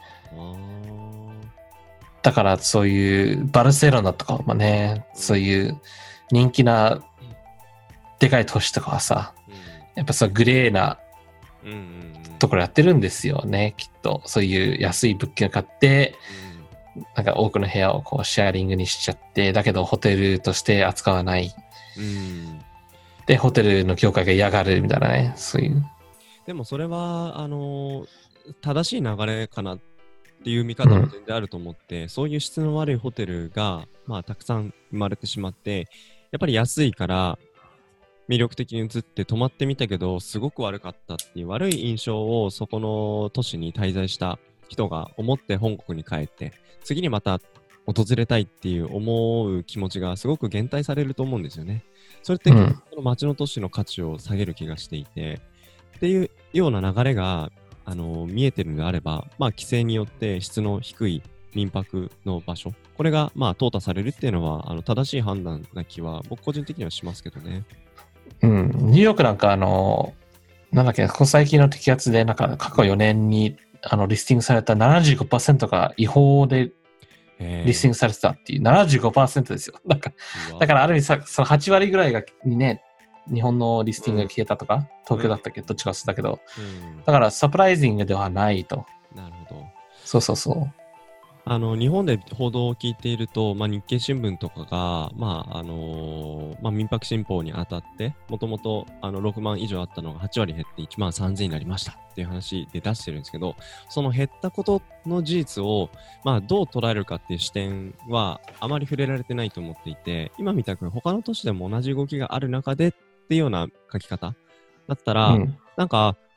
[2.22, 5.80] だからそういうバルセロナとかもね、そういう
[6.32, 7.02] 人気な
[8.20, 9.34] でかい都市とかはさ、
[9.96, 11.00] やっぱそうグレーな。
[12.40, 14.22] ところやってるんですよね、きっと。
[14.26, 16.16] そういう安い物件を買って、
[17.16, 21.54] なんか多くの部屋をこうシェアリングにしちゃって、だけどホテルとして扱わない。
[21.98, 22.62] うん。
[23.26, 25.86] で、ホテルの業界が嫌がるみたいなね、そういう。
[26.46, 28.08] でもそれは、あの
[28.62, 29.80] 正しい流れかなっ
[30.44, 35.88] ていう見方も全然あると思って、そういう質の悪いホテルが、まあ、たくさん生まれてしまって、
[36.32, 37.38] やっぱり安いから
[38.30, 44.38] 魅力的に移って泊まってみたけど、すごく悪かったっていう悪い印象をそこの都市に滞在した
[44.70, 47.42] 人が思って本国に帰って、次にまた
[47.88, 51.84] 訪れたいっていう思う気持ちがすごく減退されると思うんですよね。
[52.22, 55.42] それって、うんこの町の都市の価値を下げる気がしていて、
[55.98, 57.52] っていうような流れが、
[57.86, 61.24] あの見えてるのであれば、まあ、規制によって質の低い
[61.56, 67.65] 民泊の場所、これがまあ淘汰されるっていうのは、あの正しい判断な気は、僕個人的にはしますけどね。
[68.41, 68.71] うん。
[68.91, 70.13] ニューヨークなんかあの、
[70.71, 76.71] なんだっけ、ここ最近の摘発で、なんか過去4年にあのリスティングされた75%が違法で
[77.39, 79.75] リスティングされてたっていう、75%ですよ。
[79.86, 80.12] なんか、
[80.60, 82.84] だからある意味さ、その8割ぐらいがにね、
[83.34, 88.86] 日本のリスティングが消えたとか、東京だったっけ、どっちか忘れたけど、うんだからサプライジングではないと。
[89.15, 89.65] なるほど。
[90.04, 90.79] そうそうそう。
[91.52, 103.56] あの日本で報道を聞いていると、まあ、日経新聞とかが、まああのまあ、民泊新法にあたって、もともとあの6万以上あったのが8割減って1万3000になりましたっていう話で出してるんですけど、
[103.90, 105.90] その減ったことの事実を、
[106.24, 112.92] まあ、どう捉えるかっていう視点はあまり触れられてないと思っていて、今みたく他の都市でも同じ動きがある中でっ
[113.28, 114.36] ていうような書き方
[114.88, 115.58] だったら、うん。
[115.78, 116.29] なんか、ん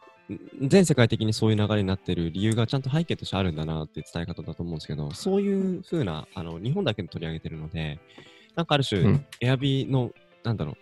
[0.60, 7.98] 全世界的にそういう流れになってる理由がちゃんと背景としてあるんだなって伝え方だと思うんですけど、そういう風な、あの、日本だけで取り上げてるので、
[8.54, 9.26] なんかある種、うん。
[9.40, 10.12] エアビーの、
[10.44, 10.74] なんだろう、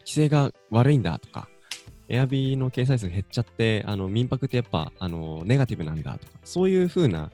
[0.00, 1.48] 規制が悪いんだとか、
[2.08, 7.30] エアビーの掲載数減っちゃって、あの、民泊ってやっぱ、あの、ネガティブなんだとか、そういう風な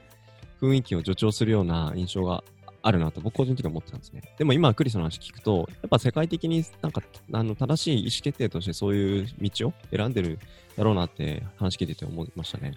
[0.61, 2.43] 雰囲気を助長するような印象が
[2.87, 4.21] あるなと僕個人的には思ってたんですね。
[4.37, 7.01] でも今クリスの話聞くと、やっぱ世界的になんか
[7.33, 10.37] あの正しい意思決定としてそういう道を選んでる
[10.77, 12.75] だろうなって話聞いてて思いましたね。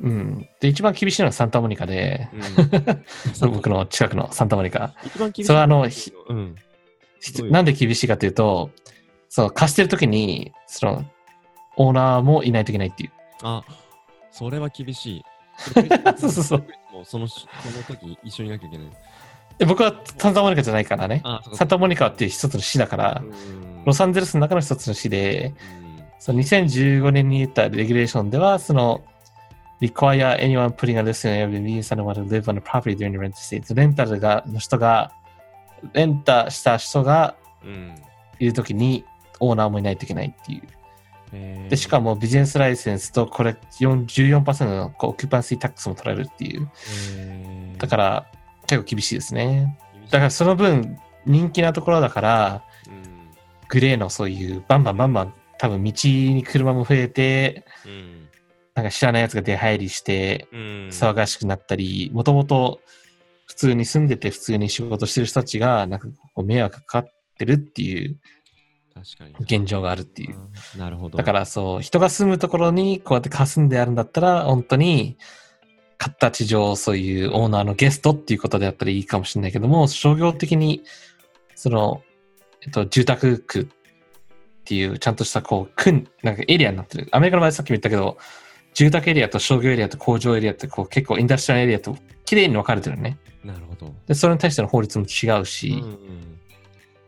[0.00, 0.48] うん。
[0.60, 2.30] で、一番厳しいのはサンタモニカで、
[3.42, 4.94] うん、 僕の近くのサンタモニカ。
[5.04, 6.56] 一番厳しいそれはあのひうん。
[7.50, 8.70] なんで厳しいかというと、
[9.28, 11.04] そう、貸してるときに、その、
[11.76, 13.10] オーナーもいないといけないっていう。
[13.42, 13.62] あ、
[14.30, 15.22] それは厳しい。
[16.16, 16.66] そうそうそう。
[16.92, 18.86] もうそのその時一緒にいなきゃいけない。
[19.60, 21.20] で僕はサンタモニカじゃないからね。
[21.22, 29.00] あ、そうかサンタモニカっていう一つの市だからう、んロサンゼルスの中の一つの市で、うんその2015年に言ったレギュレーションでは、その、
[29.80, 33.18] require anyone putting a list in Airbnb and someone to live on the property during the
[33.18, 33.74] rent stay.
[33.74, 35.12] レンタルが、の人が、
[35.94, 37.94] レンタした人がうん
[38.38, 39.06] いるときに、
[39.40, 40.62] オーナーもいないといけないっていう。
[41.32, 46.70] えーで、しかもビジネスライセンスとこれ4 14%のオキュパンシータックスも取られるっていう。
[47.16, 48.26] えーだから
[48.70, 49.76] 結構厳しいですね。
[50.10, 53.10] だからその分人気なところだから、うん
[53.68, 58.28] グレーのそういうバンバンバンバン多分道に車も増えて、うん
[58.74, 62.80] なんか知らない奴が出入りしてうん騒がしくなったり、もともと
[63.46, 68.18] 普通に住んでて普通に仕事してる人たちがなんかこう迷惑かかってるっていう。
[69.40, 70.36] 現状があるっていう。
[70.74, 71.16] あなるほど。
[71.16, 75.16] だからそう、人が住むところにこうやって霞んであるんだったら、本当に、
[76.00, 80.82] 形上そういうオーナーのゲストっていうことであったらいいかもしれないけども、商業的に、
[81.54, 82.02] その、
[82.62, 83.66] えっと、住宅区っ
[84.64, 87.08] ていうちゃんとしたこう、区、なんかエリアになってる。
[87.12, 88.16] アメリカの場合さっきも言ったけど、
[88.72, 93.18] 住宅エリアと商業エリアと工場エリアってこう結構インダストリアルエリアと綺麗に分かれてるね。
[93.44, 93.94] なるほど。
[94.06, 96.38] で、それに対しての法律も違うし、うん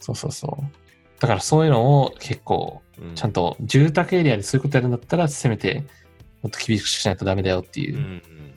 [0.01, 1.21] そうそうそう。
[1.21, 2.83] だからそういうのを結構
[3.15, 5.85] ちゃんと住宅エリアでそういうことやるんだったら、せめて
[6.43, 7.97] もっと厳しくしないとダメだよっていう。
[7.97, 8.52] うんうん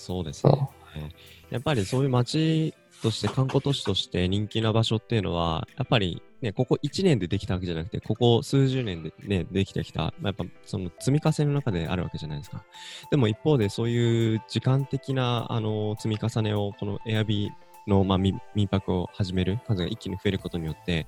[0.00, 0.48] そうですそ
[0.96, 1.10] ね。
[1.50, 12.64] やっぱりそういう街として、観光都市として人気な場所っていうのは、やっぱりね、ここ1年でできたわけじゃなくて、ここ数十年でね、できてきた、まあやっぱその積み重ねの中であるわけじゃないですか。
[13.10, 21.06] でも一方でそういう時間的な、あの、積み重ねを、このエアビーの、まあ、民民泊を始める数が一気に増えることによって、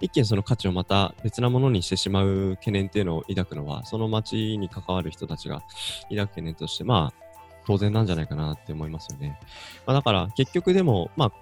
[0.00, 5.62] 一気にその価値をまた別なものにしてしまう懸念っていうのを抱くのは、その街に関わる人たちが
[6.10, 7.23] 抱く懸念として、まあ、
[7.66, 9.38] 当然なんじゃないかなって思いますよね。
[9.86, 11.32] まあ、だから結局でも、まあ、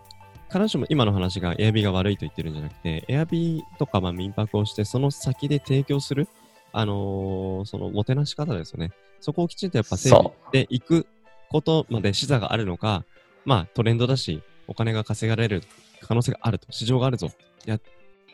[0.52, 6.28] 必ずしも今の話が Airb が悪いと言ってるんじゃなくて、Airb とかまあ民泊をして、その先で提供する、
[6.72, 8.92] あのーそのもてなし方ですよね。
[9.20, 11.06] そこをきちんとやっぱ整備でいく
[11.48, 13.04] ことまで視座があるのか、
[13.44, 15.62] まあトレンドだし、お金が稼がれる
[16.00, 17.30] 可能性があると、市場があるぞ、
[17.64, 17.78] や、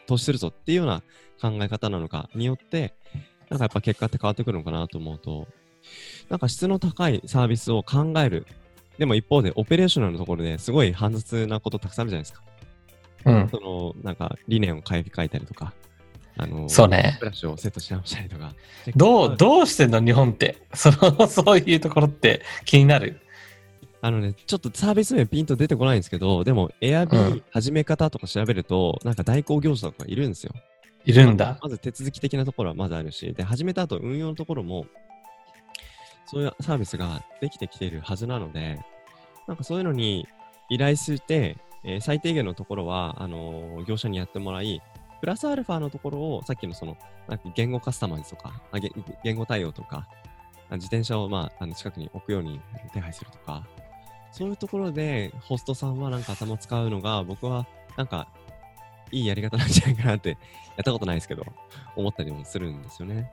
[0.07, 1.03] 投資するぞっていうような
[1.41, 2.95] 考え方なのかによって、
[3.49, 5.47] なんかやっぱ結果って変わってくるのかなと思うと、
[6.29, 8.47] なんか質の高いサービスを考える。
[8.99, 12.43] でも一方で、オペレーショナルのところですごい煩雑なことたくさんあるじゃないですか。
[13.27, 13.49] うん。
[13.49, 15.73] その、なんか理念を変え替えたりとか、
[16.37, 18.55] あの、そうねフラッシュをセットし直したりとか。
[18.97, 20.57] どう、どうしてんの日本って？
[20.75, 23.21] その、 そういうところって気になる？
[24.01, 30.53] あのね、ちょっとサービス名ピンと出てこないんですけど、でも、エアビうー始め方とか調べると、なんか代行業者とかいるんですよ。
[31.05, 31.59] いるんだ。
[31.61, 34.87] まず手続き的なところはまずあるし、で、始めた後運用のところも、
[36.29, 38.79] そういうサービスができてきているはずなので、
[39.47, 40.29] なんかそういうのに
[40.69, 44.83] 依頼して、えー最低限のところは、あのー業者にやってもらい、
[45.21, 46.97] プラスアルファのところを、さっきのその、
[47.29, 48.79] なんか言語カスタマイズとか、あ
[49.25, 50.07] 言語対応とか、
[50.73, 52.61] 自転車をまあ、あの近くに置くように
[52.93, 53.67] 手配するとか、
[54.31, 58.29] そういうところでホストさんはなんか頭使うのが、僕はなんか
[59.11, 60.37] いいやり方なんじゃないかなって、や
[60.83, 61.45] ったことないですけど、
[61.97, 63.33] 思ったりもするんですよね。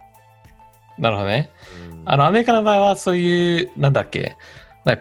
[0.98, 1.52] なるほどね。
[1.92, 2.02] うん。
[2.06, 4.38] あの、アメリカの場合はそういう、なんだっけ、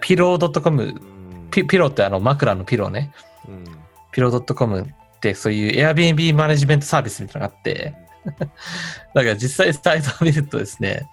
[0.00, 1.50] Pillow .com、うん。
[1.50, 3.12] ピピローってあの枕の pillow ね。
[3.48, 3.64] うん。
[4.12, 4.86] Pillow .com っ
[5.20, 7.94] てそういう Airbnb マネジメントサービスみたいなのがあって、
[9.14, 11.08] だから実際サイトを見るとですね、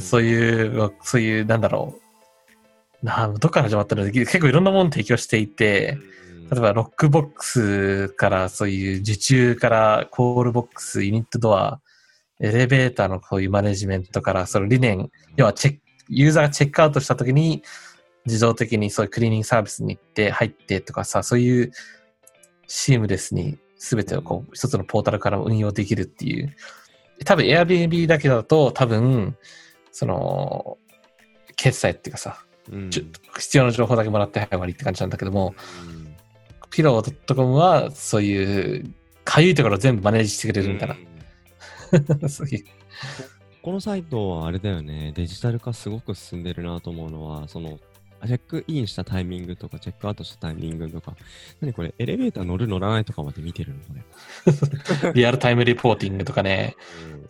[0.00, 1.94] そういう、そういう、なんだろ
[3.02, 3.06] う。
[3.06, 4.10] などっから始まったの？
[4.10, 5.98] 結構いろんなものを提供していて、
[6.50, 11.80] 例えば lock box からそういう受注から call box、 unit door、
[12.40, 17.62] エレベーターのこういうマネジメントから、その理念、要はチェック、ユーザーがチェックアウトしたときに、
[18.26, 21.72] 自動的にそういうクリーニングサービスに行って入ってとかさ、そういう
[22.66, 26.54] シームレスに全てをこう一つのポータルから運用できるっていう。
[27.24, 29.36] 多分 Airbnb だけだと多分、
[29.92, 30.78] その、
[31.56, 35.54] 決済っていうかさ、うん必要な情報だけもらってはい終わりって感じなんだけども、
[35.88, 36.06] うん
[36.70, 38.94] ピロー .com はそういう、
[39.24, 40.94] かゆいところを全部マネージしてくれるみたいな。
[40.94, 41.00] そ
[42.44, 42.64] ういう。
[43.62, 47.78] このサイトはあれだよね、デジタル化すごく進んでるなと思うのは、その、
[48.24, 51.16] チェックインしたタイミングとか、チェックアウトしたタイミングとか、
[51.60, 53.80] 何これ、エレベーター乗る乗らないとかまで見てるの？
[53.80, 55.12] これ。
[55.14, 56.76] リアルタイムリポーティングとかね、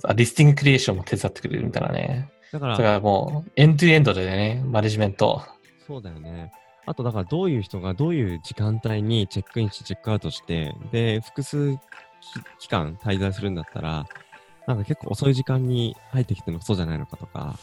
[0.05, 2.31] あリスティングクリエーションも手伝ってくれるみたいなね。
[2.53, 5.43] だか、だかららもう、エンドゥエンドでね、マネジメント。
[5.87, 6.53] そうだよね。
[6.87, 11.81] あと、だから、どういう人がどういう時間帯にチェックインして、チェックアウトして、で、複数期
[12.61, 14.07] 期間滞在するんだったら、
[14.67, 17.59] なんか結構遅い時間に入ってきてもそうじゃないのかとか、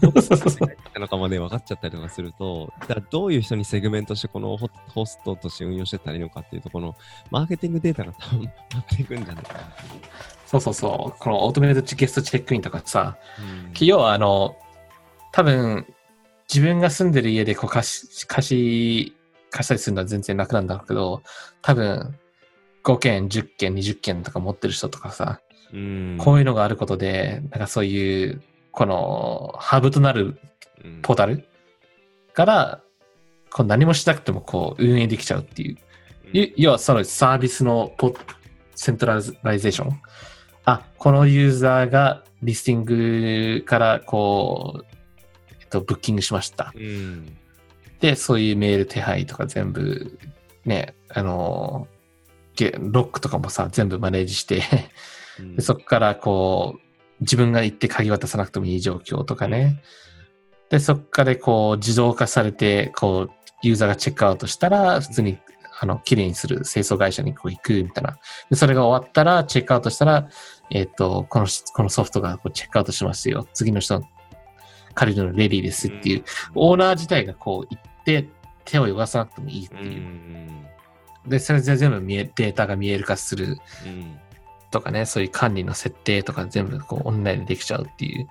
[0.00, 6.96] どこから入ってきたのかまで分かっちゃったりとかすると、だからどういう人にセグメントしてこのホストとして運用してたらいいのかっていうところの
[7.30, 9.60] マーケティングデータが多分回っていくんじゃないかな。
[10.46, 11.18] そうそうそう。
[11.20, 14.56] このオートメイトゲストチェックインとかさ、うん要はあの、
[15.32, 15.86] 多分、
[16.48, 19.16] 自分が住んでる家でこう貸し、貸し、
[19.50, 21.22] 貸したりするのは全然楽なんだけど、
[21.60, 22.18] 多分、
[22.82, 30.40] 5件、10件、20件とか持ってる人とかさ、こういうのがあることで、なんかそういう、この、ハブとなる
[30.84, 31.44] うんポータル
[32.32, 32.80] から、
[33.50, 35.76] こう何もしなくてもこう運営できちゃうっていう。
[36.32, 40.00] い要はそのサービスの centralization。
[40.64, 44.84] あ、このユーザーが listing からこう、
[45.60, 46.72] えっと、ブッキングしました。
[46.76, 47.36] うん
[48.00, 50.18] で、そういうメール手配とか全部、
[50.64, 51.88] ね、あの、
[52.54, 54.62] ゲロックとかもさ、全部マネージして、うん
[55.56, 56.88] でそこからこう、
[57.20, 59.82] 自分が行って鍵渡さなくてもいい状況とかね。
[60.70, 63.30] で、そこからこう、自動化されて、こう、
[63.62, 65.38] ユーザーがチェックアウトしたら、普通に、
[65.80, 68.18] あの、綺麗にする清掃会社にこう行くみたいな。
[68.50, 70.28] で、それが終わったら、チェックアウトしたら、
[70.70, 73.46] えっ、と、このし、このソフトがこうチェックアウトしますよ。
[73.54, 74.02] 次の人、
[74.94, 76.24] 借りるのレディーですっていう、
[76.54, 78.28] オーナー自体がこう行って、
[78.64, 81.30] 手を汚さなくてもいいってうんいう。
[81.30, 84.18] で、それで全部見え、データが見える化するうん
[84.70, 88.28] とかね、そういう管理の設定とか全部こうオンラインでできちゃうっていう。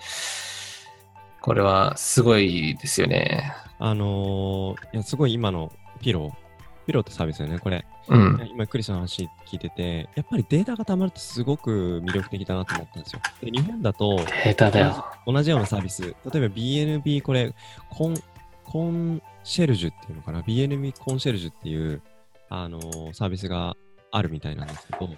[1.42, 3.54] これはすごいですよね。
[3.80, 5.72] あのーいや、すごい今の
[6.02, 7.86] ピロー、ピローってサービスだよね、これ。
[8.10, 8.50] うん。
[8.52, 13.22] 今、クリスの話聞いてて、やっぱりデータが溜まるとすごく魅力的だなと思ったんですよ。
[13.42, 15.06] で日本だと、データだよ。
[15.26, 17.54] 同じようなサービス、例えば BNB、これ、
[17.90, 18.18] コン、
[18.64, 22.02] コンシェルジュっていうのかな ?BNB コンシェルジュっていう、
[22.50, 23.76] あのーサービスが
[24.12, 25.10] あるみたいなんですけど、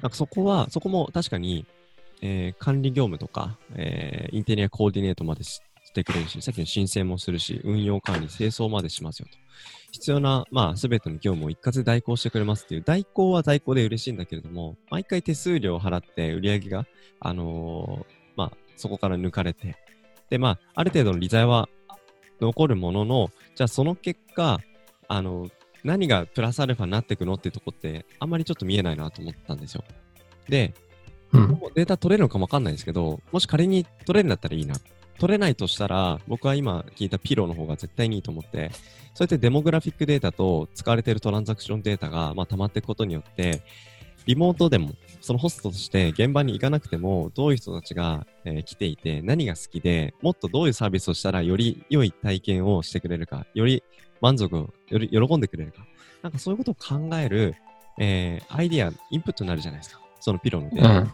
[0.00, 1.66] なんかそこは、そこも確かに、
[2.20, 5.60] えー管理業務とか、えーインテリアコーディネートまでし
[5.92, 9.38] てくれるし、さっきの申請もするし、運用管理、清掃までしますよと。
[9.92, 16.86] 必要な、まあ、すべての業務を一括で代行してくれますっていう、代行は代行で嬉しいんだけれども、毎回手数料を払って売り上げが、
[17.20, 19.76] あのーまあ、そこから抜かれて、
[20.30, 21.68] で、まあ、ある程度の利罪は
[22.40, 24.60] 残るものの、じゃあその結果、
[25.08, 25.48] あの、
[25.84, 29.84] 何がプラスアルファになっていくのっていうとこって、あんまりちょっと見えないなと思ったんですよ。
[30.48, 30.74] で、
[31.32, 31.58] うん。
[31.74, 34.76] データ取れるのかもわかんないですけど、もし仮に取れるんだったらいいな。
[35.18, 38.70] 取れないとしたら、僕は今聞いたピローの方が絶対にいいと思って、
[39.14, 43.62] そうやってデモグラフィックデータと使われているトランザクションデータが、まあ、溜まっていくことによって、
[44.26, 53.82] リモートでも、そのホストとして現場に行かなくても、どういう人たちが、えー来ていて、何が好きで、もっとどういうサービスをしたらより良い体験をしてくれるか、より
[54.22, 55.84] 満足を、より喜んでくれるか？
[56.22, 57.56] なんかそういうことを考える、
[57.98, 60.00] えーアイディア、インプットになるじゃないですか。
[60.20, 60.88] そのピローのデータ。
[60.88, 61.12] うん。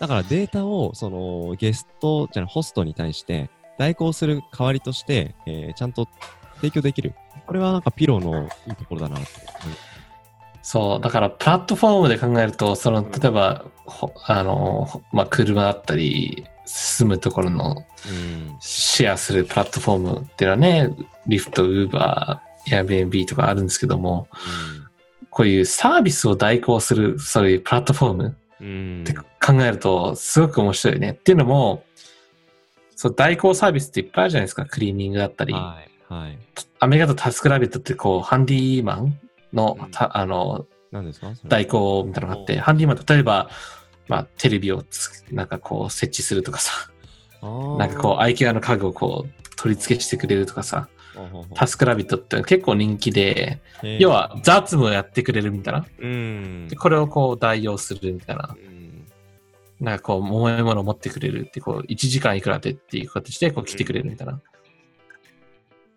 [0.00, 6.08] だからデータを、その、ゲスト、じゃない、ホストに対して、代行する代わりとして、えーちゃんと
[6.56, 7.14] 提供できる。
[7.46, 9.22] これはなんかピローのいいところだなと。
[10.62, 11.00] そう。
[11.00, 18.56] だから、プラットフォームで考えると、その、例えば、ほあの、ほまあ、車だったり、進むところのうん。
[18.60, 20.90] シェアするプラットフォームっていうのはね、
[21.26, 24.28] リフト、ウーバー、Airbnb とかあるんですけども、
[25.30, 29.02] こういうサービスを代行する、そういうプラットフォームうん。
[29.02, 31.10] って考えると、すごく面白いね。
[31.10, 31.84] っていうのも、
[32.94, 34.64] そう、代行サービスっていっぱいあるじゃないですか。
[34.64, 35.52] クリーニングだったり。
[35.52, 35.78] は
[36.10, 36.12] い。
[36.12, 36.38] はい。
[36.78, 39.18] アメリカだとタスクラビットってこう、ハンディーマン
[39.52, 41.32] の、うんたあの、何ですか？
[41.46, 43.50] 代行みたいなのがあって、おハンディーマン、例えば、
[44.06, 46.72] まあ、テレビをつなんかこう、設置するとかさ、
[47.42, 50.88] なんかこう、IKEA の家具をこう、取り付けしてくれるとかさ、
[51.54, 53.60] タスクラビットって結構人気で、
[53.98, 55.86] 要は雑務をやってくれるみたいな。
[55.98, 56.76] うんで。
[56.76, 58.58] これをこう代用するみたいなう。
[58.58, 59.06] ん
[59.80, 64.40] なんかこう、重いものを持ってくれるって、こう、1時間いくらでっていう形でこう来てくれるみたいな。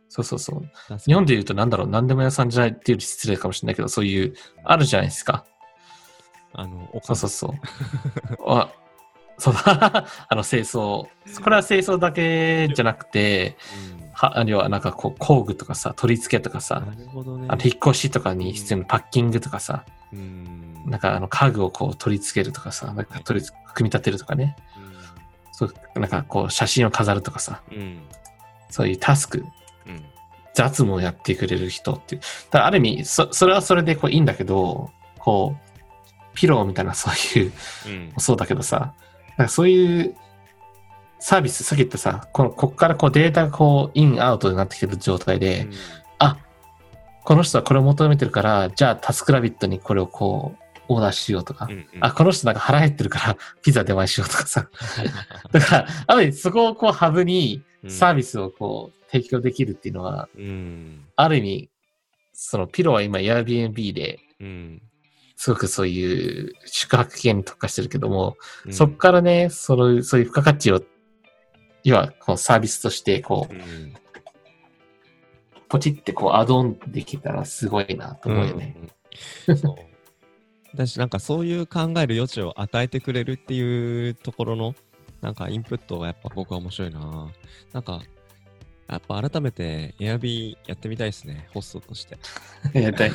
[0.09, 0.97] そうそうそう。
[1.05, 5.45] 日本で言うとなんだろう、何でも屋さんじゃないっていう失礼かもしれないけど、そういう、あるじゃないですか。
[6.53, 7.51] あの、おそうそうそう。
[8.47, 8.71] あ
[9.37, 10.07] そうだ。
[10.27, 11.07] あの、清掃。
[11.43, 13.57] これは清掃だけじゃなくて、
[14.01, 17.45] うんは、要はなんかこう、工具とかさ、取り付けとかさ、なるほどね。
[17.49, 20.83] あの引っ越しとかに必要なパッキングとかさ、うん。
[20.85, 24.55] なんかあの家具をこう取り付けるとかさ、なんか取り付組み立てるとかね。
[25.51, 27.77] そう、なんかこう写真を飾るとかさ、うん。
[27.77, 27.99] うん。
[28.69, 29.45] そういうタスク、
[29.85, 30.03] うん。
[30.55, 32.21] 雑務をやってくれる人っていう。
[32.49, 34.89] だある意味、そ、それはそれでこういいんだけど、
[35.19, 35.77] こう、
[36.33, 37.51] ピローみたいなそういう、
[37.87, 38.13] うん。
[38.17, 38.93] そうだけどさ、
[39.37, 40.15] なんかそういう
[41.19, 45.67] サービス、さっき言ったさ、この、こっからこうデータがこう、イン、アウトになってきてる状態で、
[46.19, 46.37] あ、
[47.23, 54.69] この人はこれを求めてるから、じゃあタスクラビットにこれをこう、オーダーしようとか、うんうんあ、この人なんか腹減ってるから、 ピザ出前しようとかさ。
[55.51, 61.05] だから、ある意味そこをこうハブにサービスをこう提供できるっていうのは、うん。
[61.15, 61.69] ある意味、
[62.33, 64.81] そのピロは今 Airbnb で、うん。
[65.35, 70.81] すごくそういう宿泊券に特化してるけども、うんそっからね、その、そういう付加価値を、
[71.83, 73.93] 要はこのサービスとして、こう、うん。
[75.69, 78.75] ポチってこうアドオンできたらすごいなと思うよね。
[78.77, 79.77] うんうんそ
[80.73, 80.77] う。
[80.77, 84.75] だし、なんかそういう考える余地を与えてくれるっていうところの、
[85.21, 87.31] なんかインプットがやっぱ僕は面白いな。
[87.73, 88.01] なんか、
[88.87, 92.17] やっぱ改めて Airb やってみたいですね、ホストとして。
[92.73, 93.11] やりたい。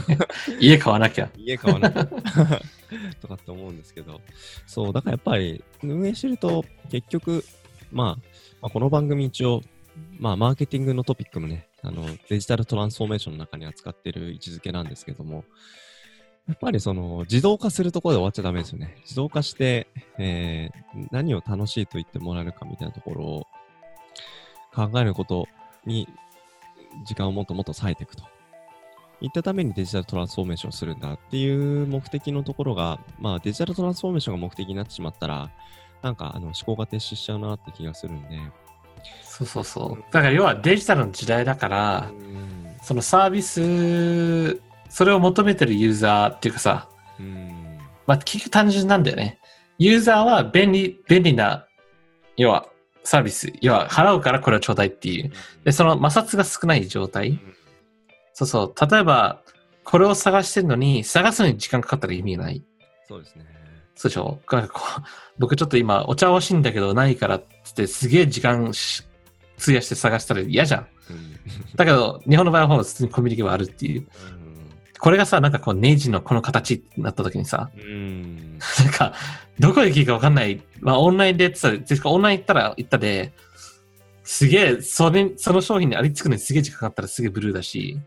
[0.61, 1.31] 家買わなきゃ。
[1.37, 2.05] 家買わなきゃ。
[3.21, 4.21] とかって思うんですけど、
[4.67, 7.45] そう、だからやっぱり運営してると結局、
[7.91, 8.32] まあ、
[8.63, 9.61] まあ、この番組一応、
[10.21, 15.45] まあ、マーケティングのトピックもね、あの、デジタルトランスフォーメーションの中に扱ってる位置づけなんですけども、
[16.47, 18.99] やっぱりその、自動化するところで終わっちゃダメですよね。
[19.01, 23.47] 自動化して、えー何を楽しいと言ってもらえるかみたいなところを
[24.73, 25.49] 考えること
[25.85, 26.07] に
[27.05, 28.23] 時間をもっともっと割いていくと。
[29.21, 35.51] いったためにデジタルトランスフォーメーションをするんだっていう目的のところが、まあデジタルトランスフォーメーションが目的になってしまったら、
[36.03, 38.39] なんかあの思考が停止しちゃうなって気がするんで。
[39.23, 40.05] そうそうそう。
[40.13, 46.89] だから要はデジタルの時代だから、うんそのサービス、それを求めてるユーザーっていうかさ、
[47.19, 47.79] うん。
[48.07, 49.39] まあ結局単純なんだよね。
[49.79, 51.67] ユーザーは便利、便利な、
[52.37, 52.67] 要は
[53.05, 55.33] サービス、要は払うからこれをちょうだいっていう。
[55.65, 57.41] で、その摩擦が少ない状態。
[58.35, 58.91] そうそう。
[58.91, 59.43] 例えば、
[59.85, 62.65] これを探してるのに、探すのに時間かかったら意味がない。
[63.07, 63.45] そうですね。
[63.95, 65.03] そうでしょなんかこう、
[65.39, 69.05] 僕ちょっと今お茶欲しいんだけどないからって言ってすげえ時間し
[69.63, 70.87] 費やして探したら嫌じゃん。
[71.11, 71.37] うん。
[71.77, 74.07] だけど、日本の場合は普通にコミュニケーションあるっていう。
[74.99, 78.59] これがさ、なんかこう、ネジのこの形になった時にさ、うん。
[78.59, 79.15] なんか、
[79.59, 80.63] どこで聞いかわかんない。
[80.81, 83.33] まあ、オンラインでやってたら、オンライン行ったら行ったで、
[84.23, 87.99] すげえ、それ、その商品にありつくのにすげえ時間かかったらすげえブルーだし、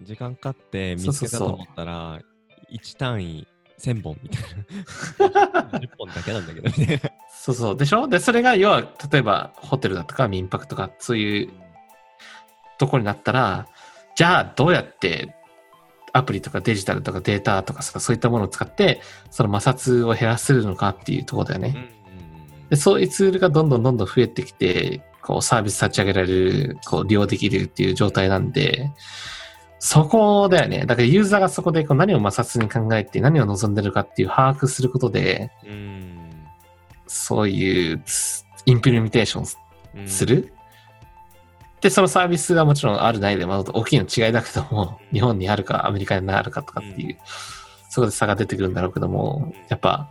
[0.00, 2.20] 時間かかって見つけたと思ったら、
[2.72, 3.46] 1単位
[3.78, 4.42] 1000本みたい
[5.32, 5.78] な。
[5.78, 7.00] 10本だけなんだけどね。
[7.30, 7.76] そうそう。
[7.76, 11.50] でしょで、それが、要は、例えば、ホテルだとか民泊とか、そういう
[12.78, 13.68] ところになったら、
[14.16, 15.34] じゃあ、どうやって、
[16.12, 19.00] アプリとかデジタルとかデータとかさ、そういったものを使って、
[19.30, 21.94] その摩擦を減らせるのかっていうところだよね。
[22.70, 28.90] で、そういうツールがどんどんどんどん増えてきて、こう、サービス立ち上げられる、こう、利用できるっていう状態なんで、
[29.78, 30.86] そこだよね。
[30.86, 36.46] だからユーザーがそこでこう何を摩擦に考えて何を望んでるかっていう把握することで、うん。
[37.06, 40.52] そういうつインプリメンテーションうんする、
[41.80, 47.18] で、そのサービスがもちろんあるないで、まあ、大きいの違いだけども、日本にあるかアメリカにあるかとかっていう、
[47.88, 50.10] そこで差が出てくるんだろうけども、やっぱ、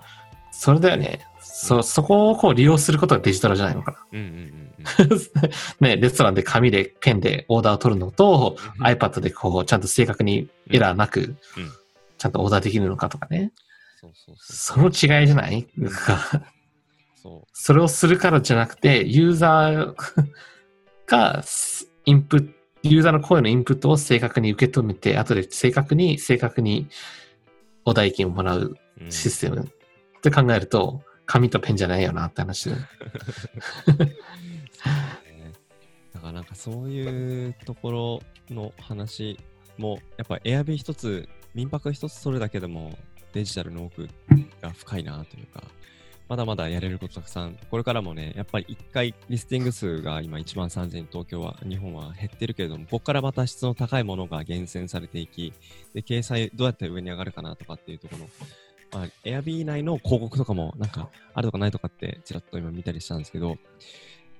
[0.52, 1.20] それだよね。
[1.60, 4.06] そ、そこをこう利用することがデジタルじゃないのかな。
[4.12, 5.20] うんうんうんうん。
[5.82, 11.36] ね、レストランで紙でペンでオーダーを取るのと、うん iPad でこう、ちゃんと正確にエラーなくうん、
[12.18, 13.52] ちゃんとオーダーできるのかとかね。
[14.00, 14.90] そうそうそう。
[14.92, 15.68] その違いじゃない？
[15.78, 16.44] うんなんか
[17.16, 19.96] そそれをするからじゃなくて、ユーザー
[21.08, 21.44] が
[22.06, 22.54] インプット、
[22.84, 26.88] ユーザーの声のインプットを正確に受け止めて、後で正確に、正確に
[27.84, 28.78] お代金をもらう
[29.10, 32.76] システムって考えると、紙とペンじゃないよなって話で。
[36.14, 39.38] だからなんかそういうところの話
[39.78, 42.98] も、やっぱ Airb 一つ、民泊一つ取るだけでも
[43.34, 44.10] デジタルの奥
[44.62, 45.64] が深いなというか、
[46.30, 55.54] まだまだやれることたくさん、これからもね、やっぱり一回リスティング数が今1万3000東京は、日本は減ってるけれども、ここからまた質の高いものが厳選されていき、
[55.94, 58.30] で、掲載どうやって上に上がるかなとかっていうところの、
[58.92, 63.58] まあ、Airb 内の広告とかもなんかあるとかないとかってちらっと今見たりしたんですけど、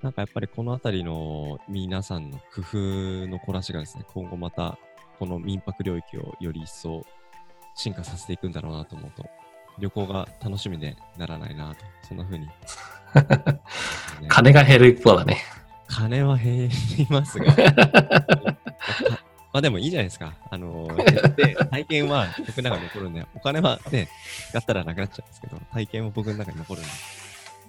[0.02, 2.76] なんかやっぱりこのあたりの皆さんの工夫
[3.28, 4.78] の凝らしがですね、今後また
[5.18, 7.04] この民泊領域をより一層
[7.74, 9.28] 進化させていくんだろうなと思うと、
[9.78, 12.52] 旅行が楽しみでならないなと、そんな風に、 ね
[14.28, 15.38] 金が減る一方だね。
[15.88, 17.46] 金は減りますが、
[19.52, 20.34] まあでもいいじゃないですか。
[20.50, 24.08] あの、減って体験は僕の中に残るんで、お金はね、
[24.50, 26.90] 使ったらなくなっちゃうんですけど、体験は僕の中に残るんで。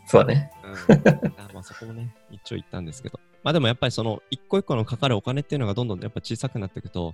[0.05, 0.51] そうだね。
[0.63, 0.95] うん、
[1.39, 3.19] あまあそこもね、一応言ったんですけど。
[3.43, 7.13] まあでもやっぱりその一個一個のかかるお金っていうのがどんどんやっぱ小さくなっていくと、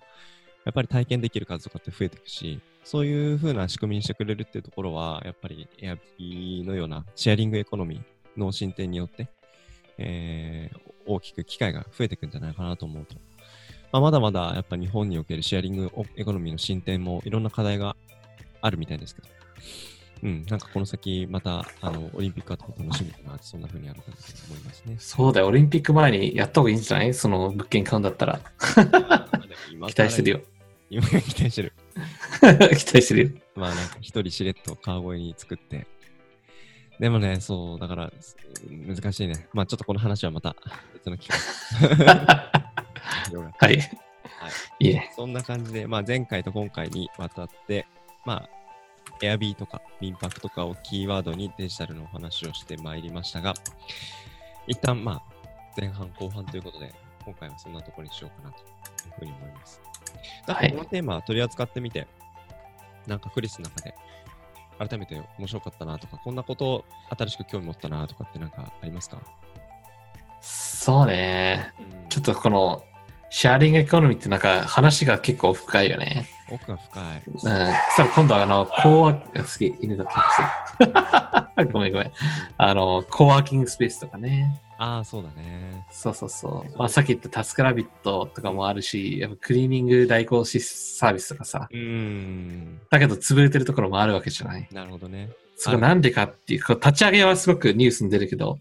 [0.66, 9.30] やっぱり体験できる数とかって増えていくし、そういう風な仕組みにしてくれるっていうところは、やっぱり Airb のようなシェアリングエコノミーの進展によって、
[10.00, 13.16] えー大きく機会が増えていくんじゃないかなと思うと。
[13.96, 17.96] まあ、まだまだやっぱ日本におけるシェアリングエコノミーの進展もいろんな課題が
[18.60, 19.28] あるみたいですけど、
[20.24, 24.98] うん、なんかこの先またあのオリンピックあと楽しみだなって、そんな風にあるかなと思いますね。
[25.00, 25.48] そうだよ。
[25.48, 27.14] オリンピック前にやった方がいいんじゃない？
[27.14, 28.42] その物件買うんだったら。
[29.88, 30.42] 期待してるよ。
[30.90, 31.72] 今期待してる。
[32.42, 33.30] 期待してるよ。
[33.56, 35.88] まあなんか一人しれっと川越に作って。
[37.00, 38.36] でもね、そう、だからす
[38.70, 39.48] 難しいね。
[39.54, 40.54] まあちょっとこの話はまた
[40.94, 41.40] 別の機会。
[43.06, 43.78] はい。
[43.78, 43.90] はい
[44.80, 45.12] いいね。
[45.16, 47.88] そんな感じで、まあ、前回と今回にわたって、
[48.26, 48.50] まあ、
[49.22, 53.54] Airb とか民泊とかをキーワードにデジタルのお話をしてまいりましたが、
[54.68, 55.24] 一旦まあ、
[55.78, 56.94] 前半後半ということで、
[57.24, 58.64] 今回はそんなところにしようかなとい
[59.10, 59.82] うふうに思います。
[60.48, 62.08] なんはいかこのテーマ取り扱ってみて、
[63.08, 63.96] なんかクリスの中で、
[64.78, 66.86] 改めて面白かったなとか、こんなこと
[67.18, 69.22] 新しく興味持ったなとかってなんかありますか、
[70.42, 71.74] そうね。
[71.80, 72.84] うんちょっとこの、
[73.36, 76.26] シェアリングエコノミーってなんか話が結構深いよね。
[76.50, 77.24] 奥が深い。
[77.28, 77.34] うん。
[77.34, 77.44] そし
[77.98, 82.12] たら今度はあの、コーワーすげえ犬が来て ごめんごめん。
[82.58, 84.62] あの、コワーキングスペースとかね。
[84.78, 85.86] ああ、そうだね。
[85.92, 86.78] そうそうそう。
[86.80, 91.68] まあさっき言ったタスクラビットとかもあるし、やっぱクリーニング代行シスサービスとかさ。
[91.70, 92.80] うーん。
[92.90, 94.66] だけど潰れてるところもあるわけじゃない。
[94.72, 95.30] なるほどね。
[95.58, 98.60] それなんでかっていう、立ち上げはすごくニュースに出るけど、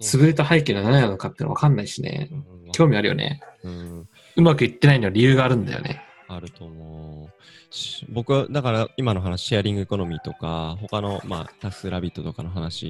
[0.00, 2.30] 潰れた背景が何なのかっていうのわかんないしね。
[2.32, 3.40] うん興味あるよね。
[3.62, 6.02] うん、うまくいってないのは理由があるんだよね。
[6.28, 7.32] あると思う。
[8.08, 12.88] 僕は、だから今の話、シェアリングエコノミーとか、他の、まあ、タスラビットとかの話、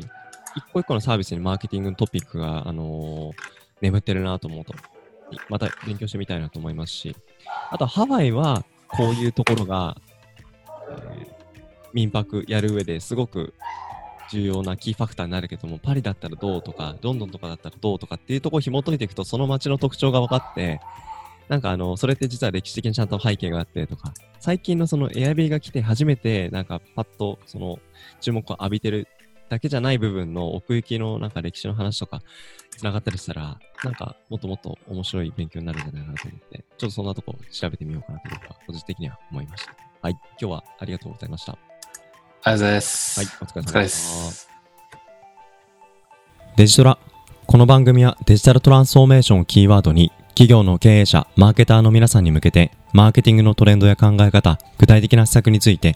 [0.57, 3.33] 一個一個のサービスにマーケティングのトピックが、あのー
[3.81, 4.73] 眠ってるなと思うと、
[5.51, 7.15] また勉強してみたいなと思いますし、
[7.71, 9.97] あとハワイは、こういうところが、
[10.89, 11.35] えー
[11.95, 13.55] 民泊やる上ですごく
[14.29, 20.81] 重要なキーファクターになるけども、パリだったらどうとか、ロンドンとかだったらどうとかっていうところを紐解いていくと、その街の特徴が分かって、
[21.49, 27.79] なんかあの、それって実は歴史的にちゃんと背景があってとか、最近のその Airb が来て初めて、なんかパッとその
[28.21, 29.09] 注目を浴びてる
[29.49, 32.23] だけじゃない部分の奥行きのなんか歴史の話とか、
[32.79, 39.77] 繋がったりしたら、なんかもっともっと面白い勉強になるんじゃないかなと思って、ちょっとそんなとこ調べてみようかなというか、個人的には思いました。
[40.03, 41.53] はい、今日はありがとうございました。
[41.53, 43.21] ありがとうございます。
[43.21, 43.89] はい、お疲れお疲れで様で。
[43.89, 44.49] す。
[46.57, 46.99] デジトラ。
[47.47, 55.95] この番組はデジタルトランスフォーメーションをキーワードに、企業の経営者、マーケターの皆さんに向けて、マーケティングのトレンドや考え方、具体的な施策について、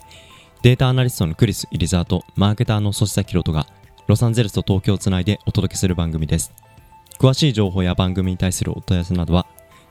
[0.61, 3.67] データアナリストのクリス・イリザーと、マーケターの粗崎ロトが、
[4.07, 6.53] ロサンゼルスと東京をつないでお届けする番組です。
[7.19, 9.45] 詳しい情報や番組に対するお問い合わせなどは、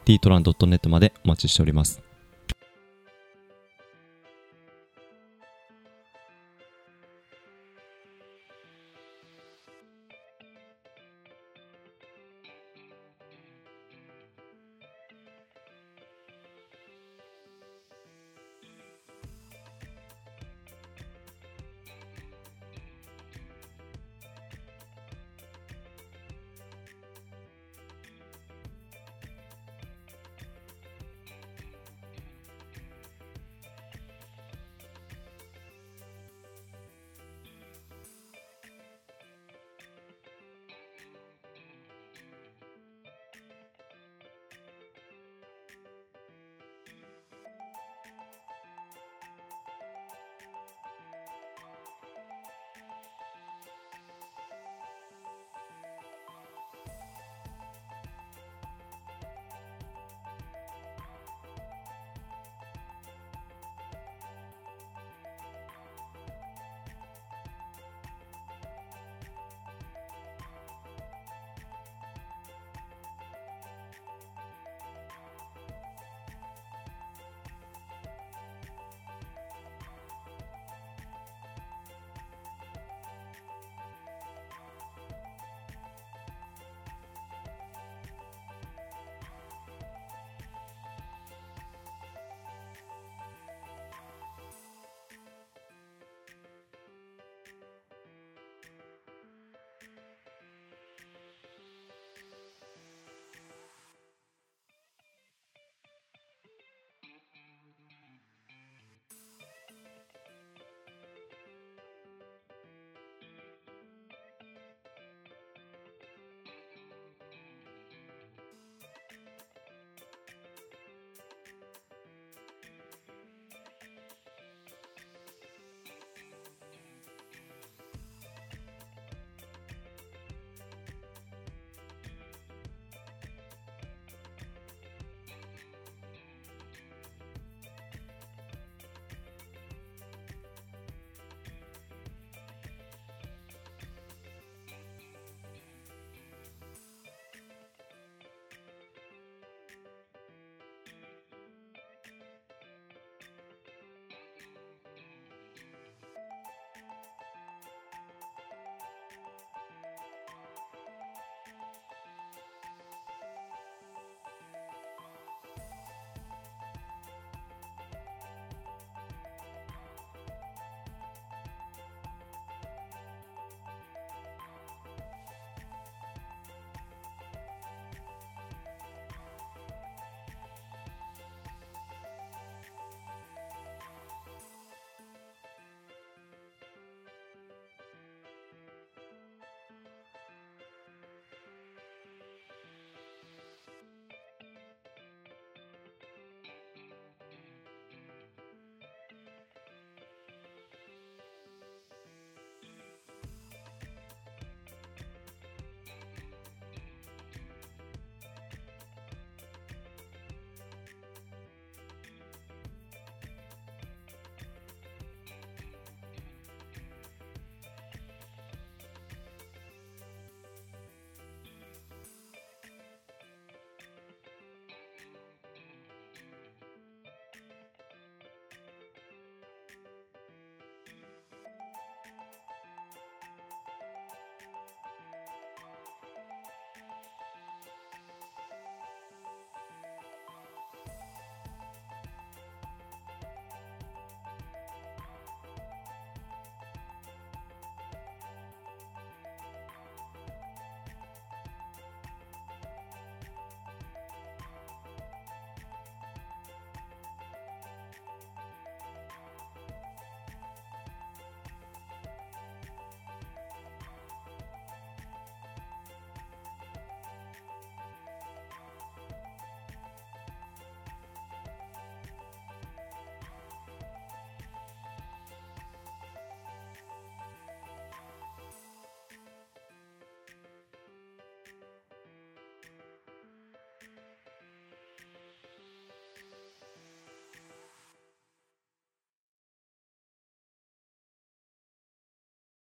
[0.06, 2.07] ttran.net までお待ちしております。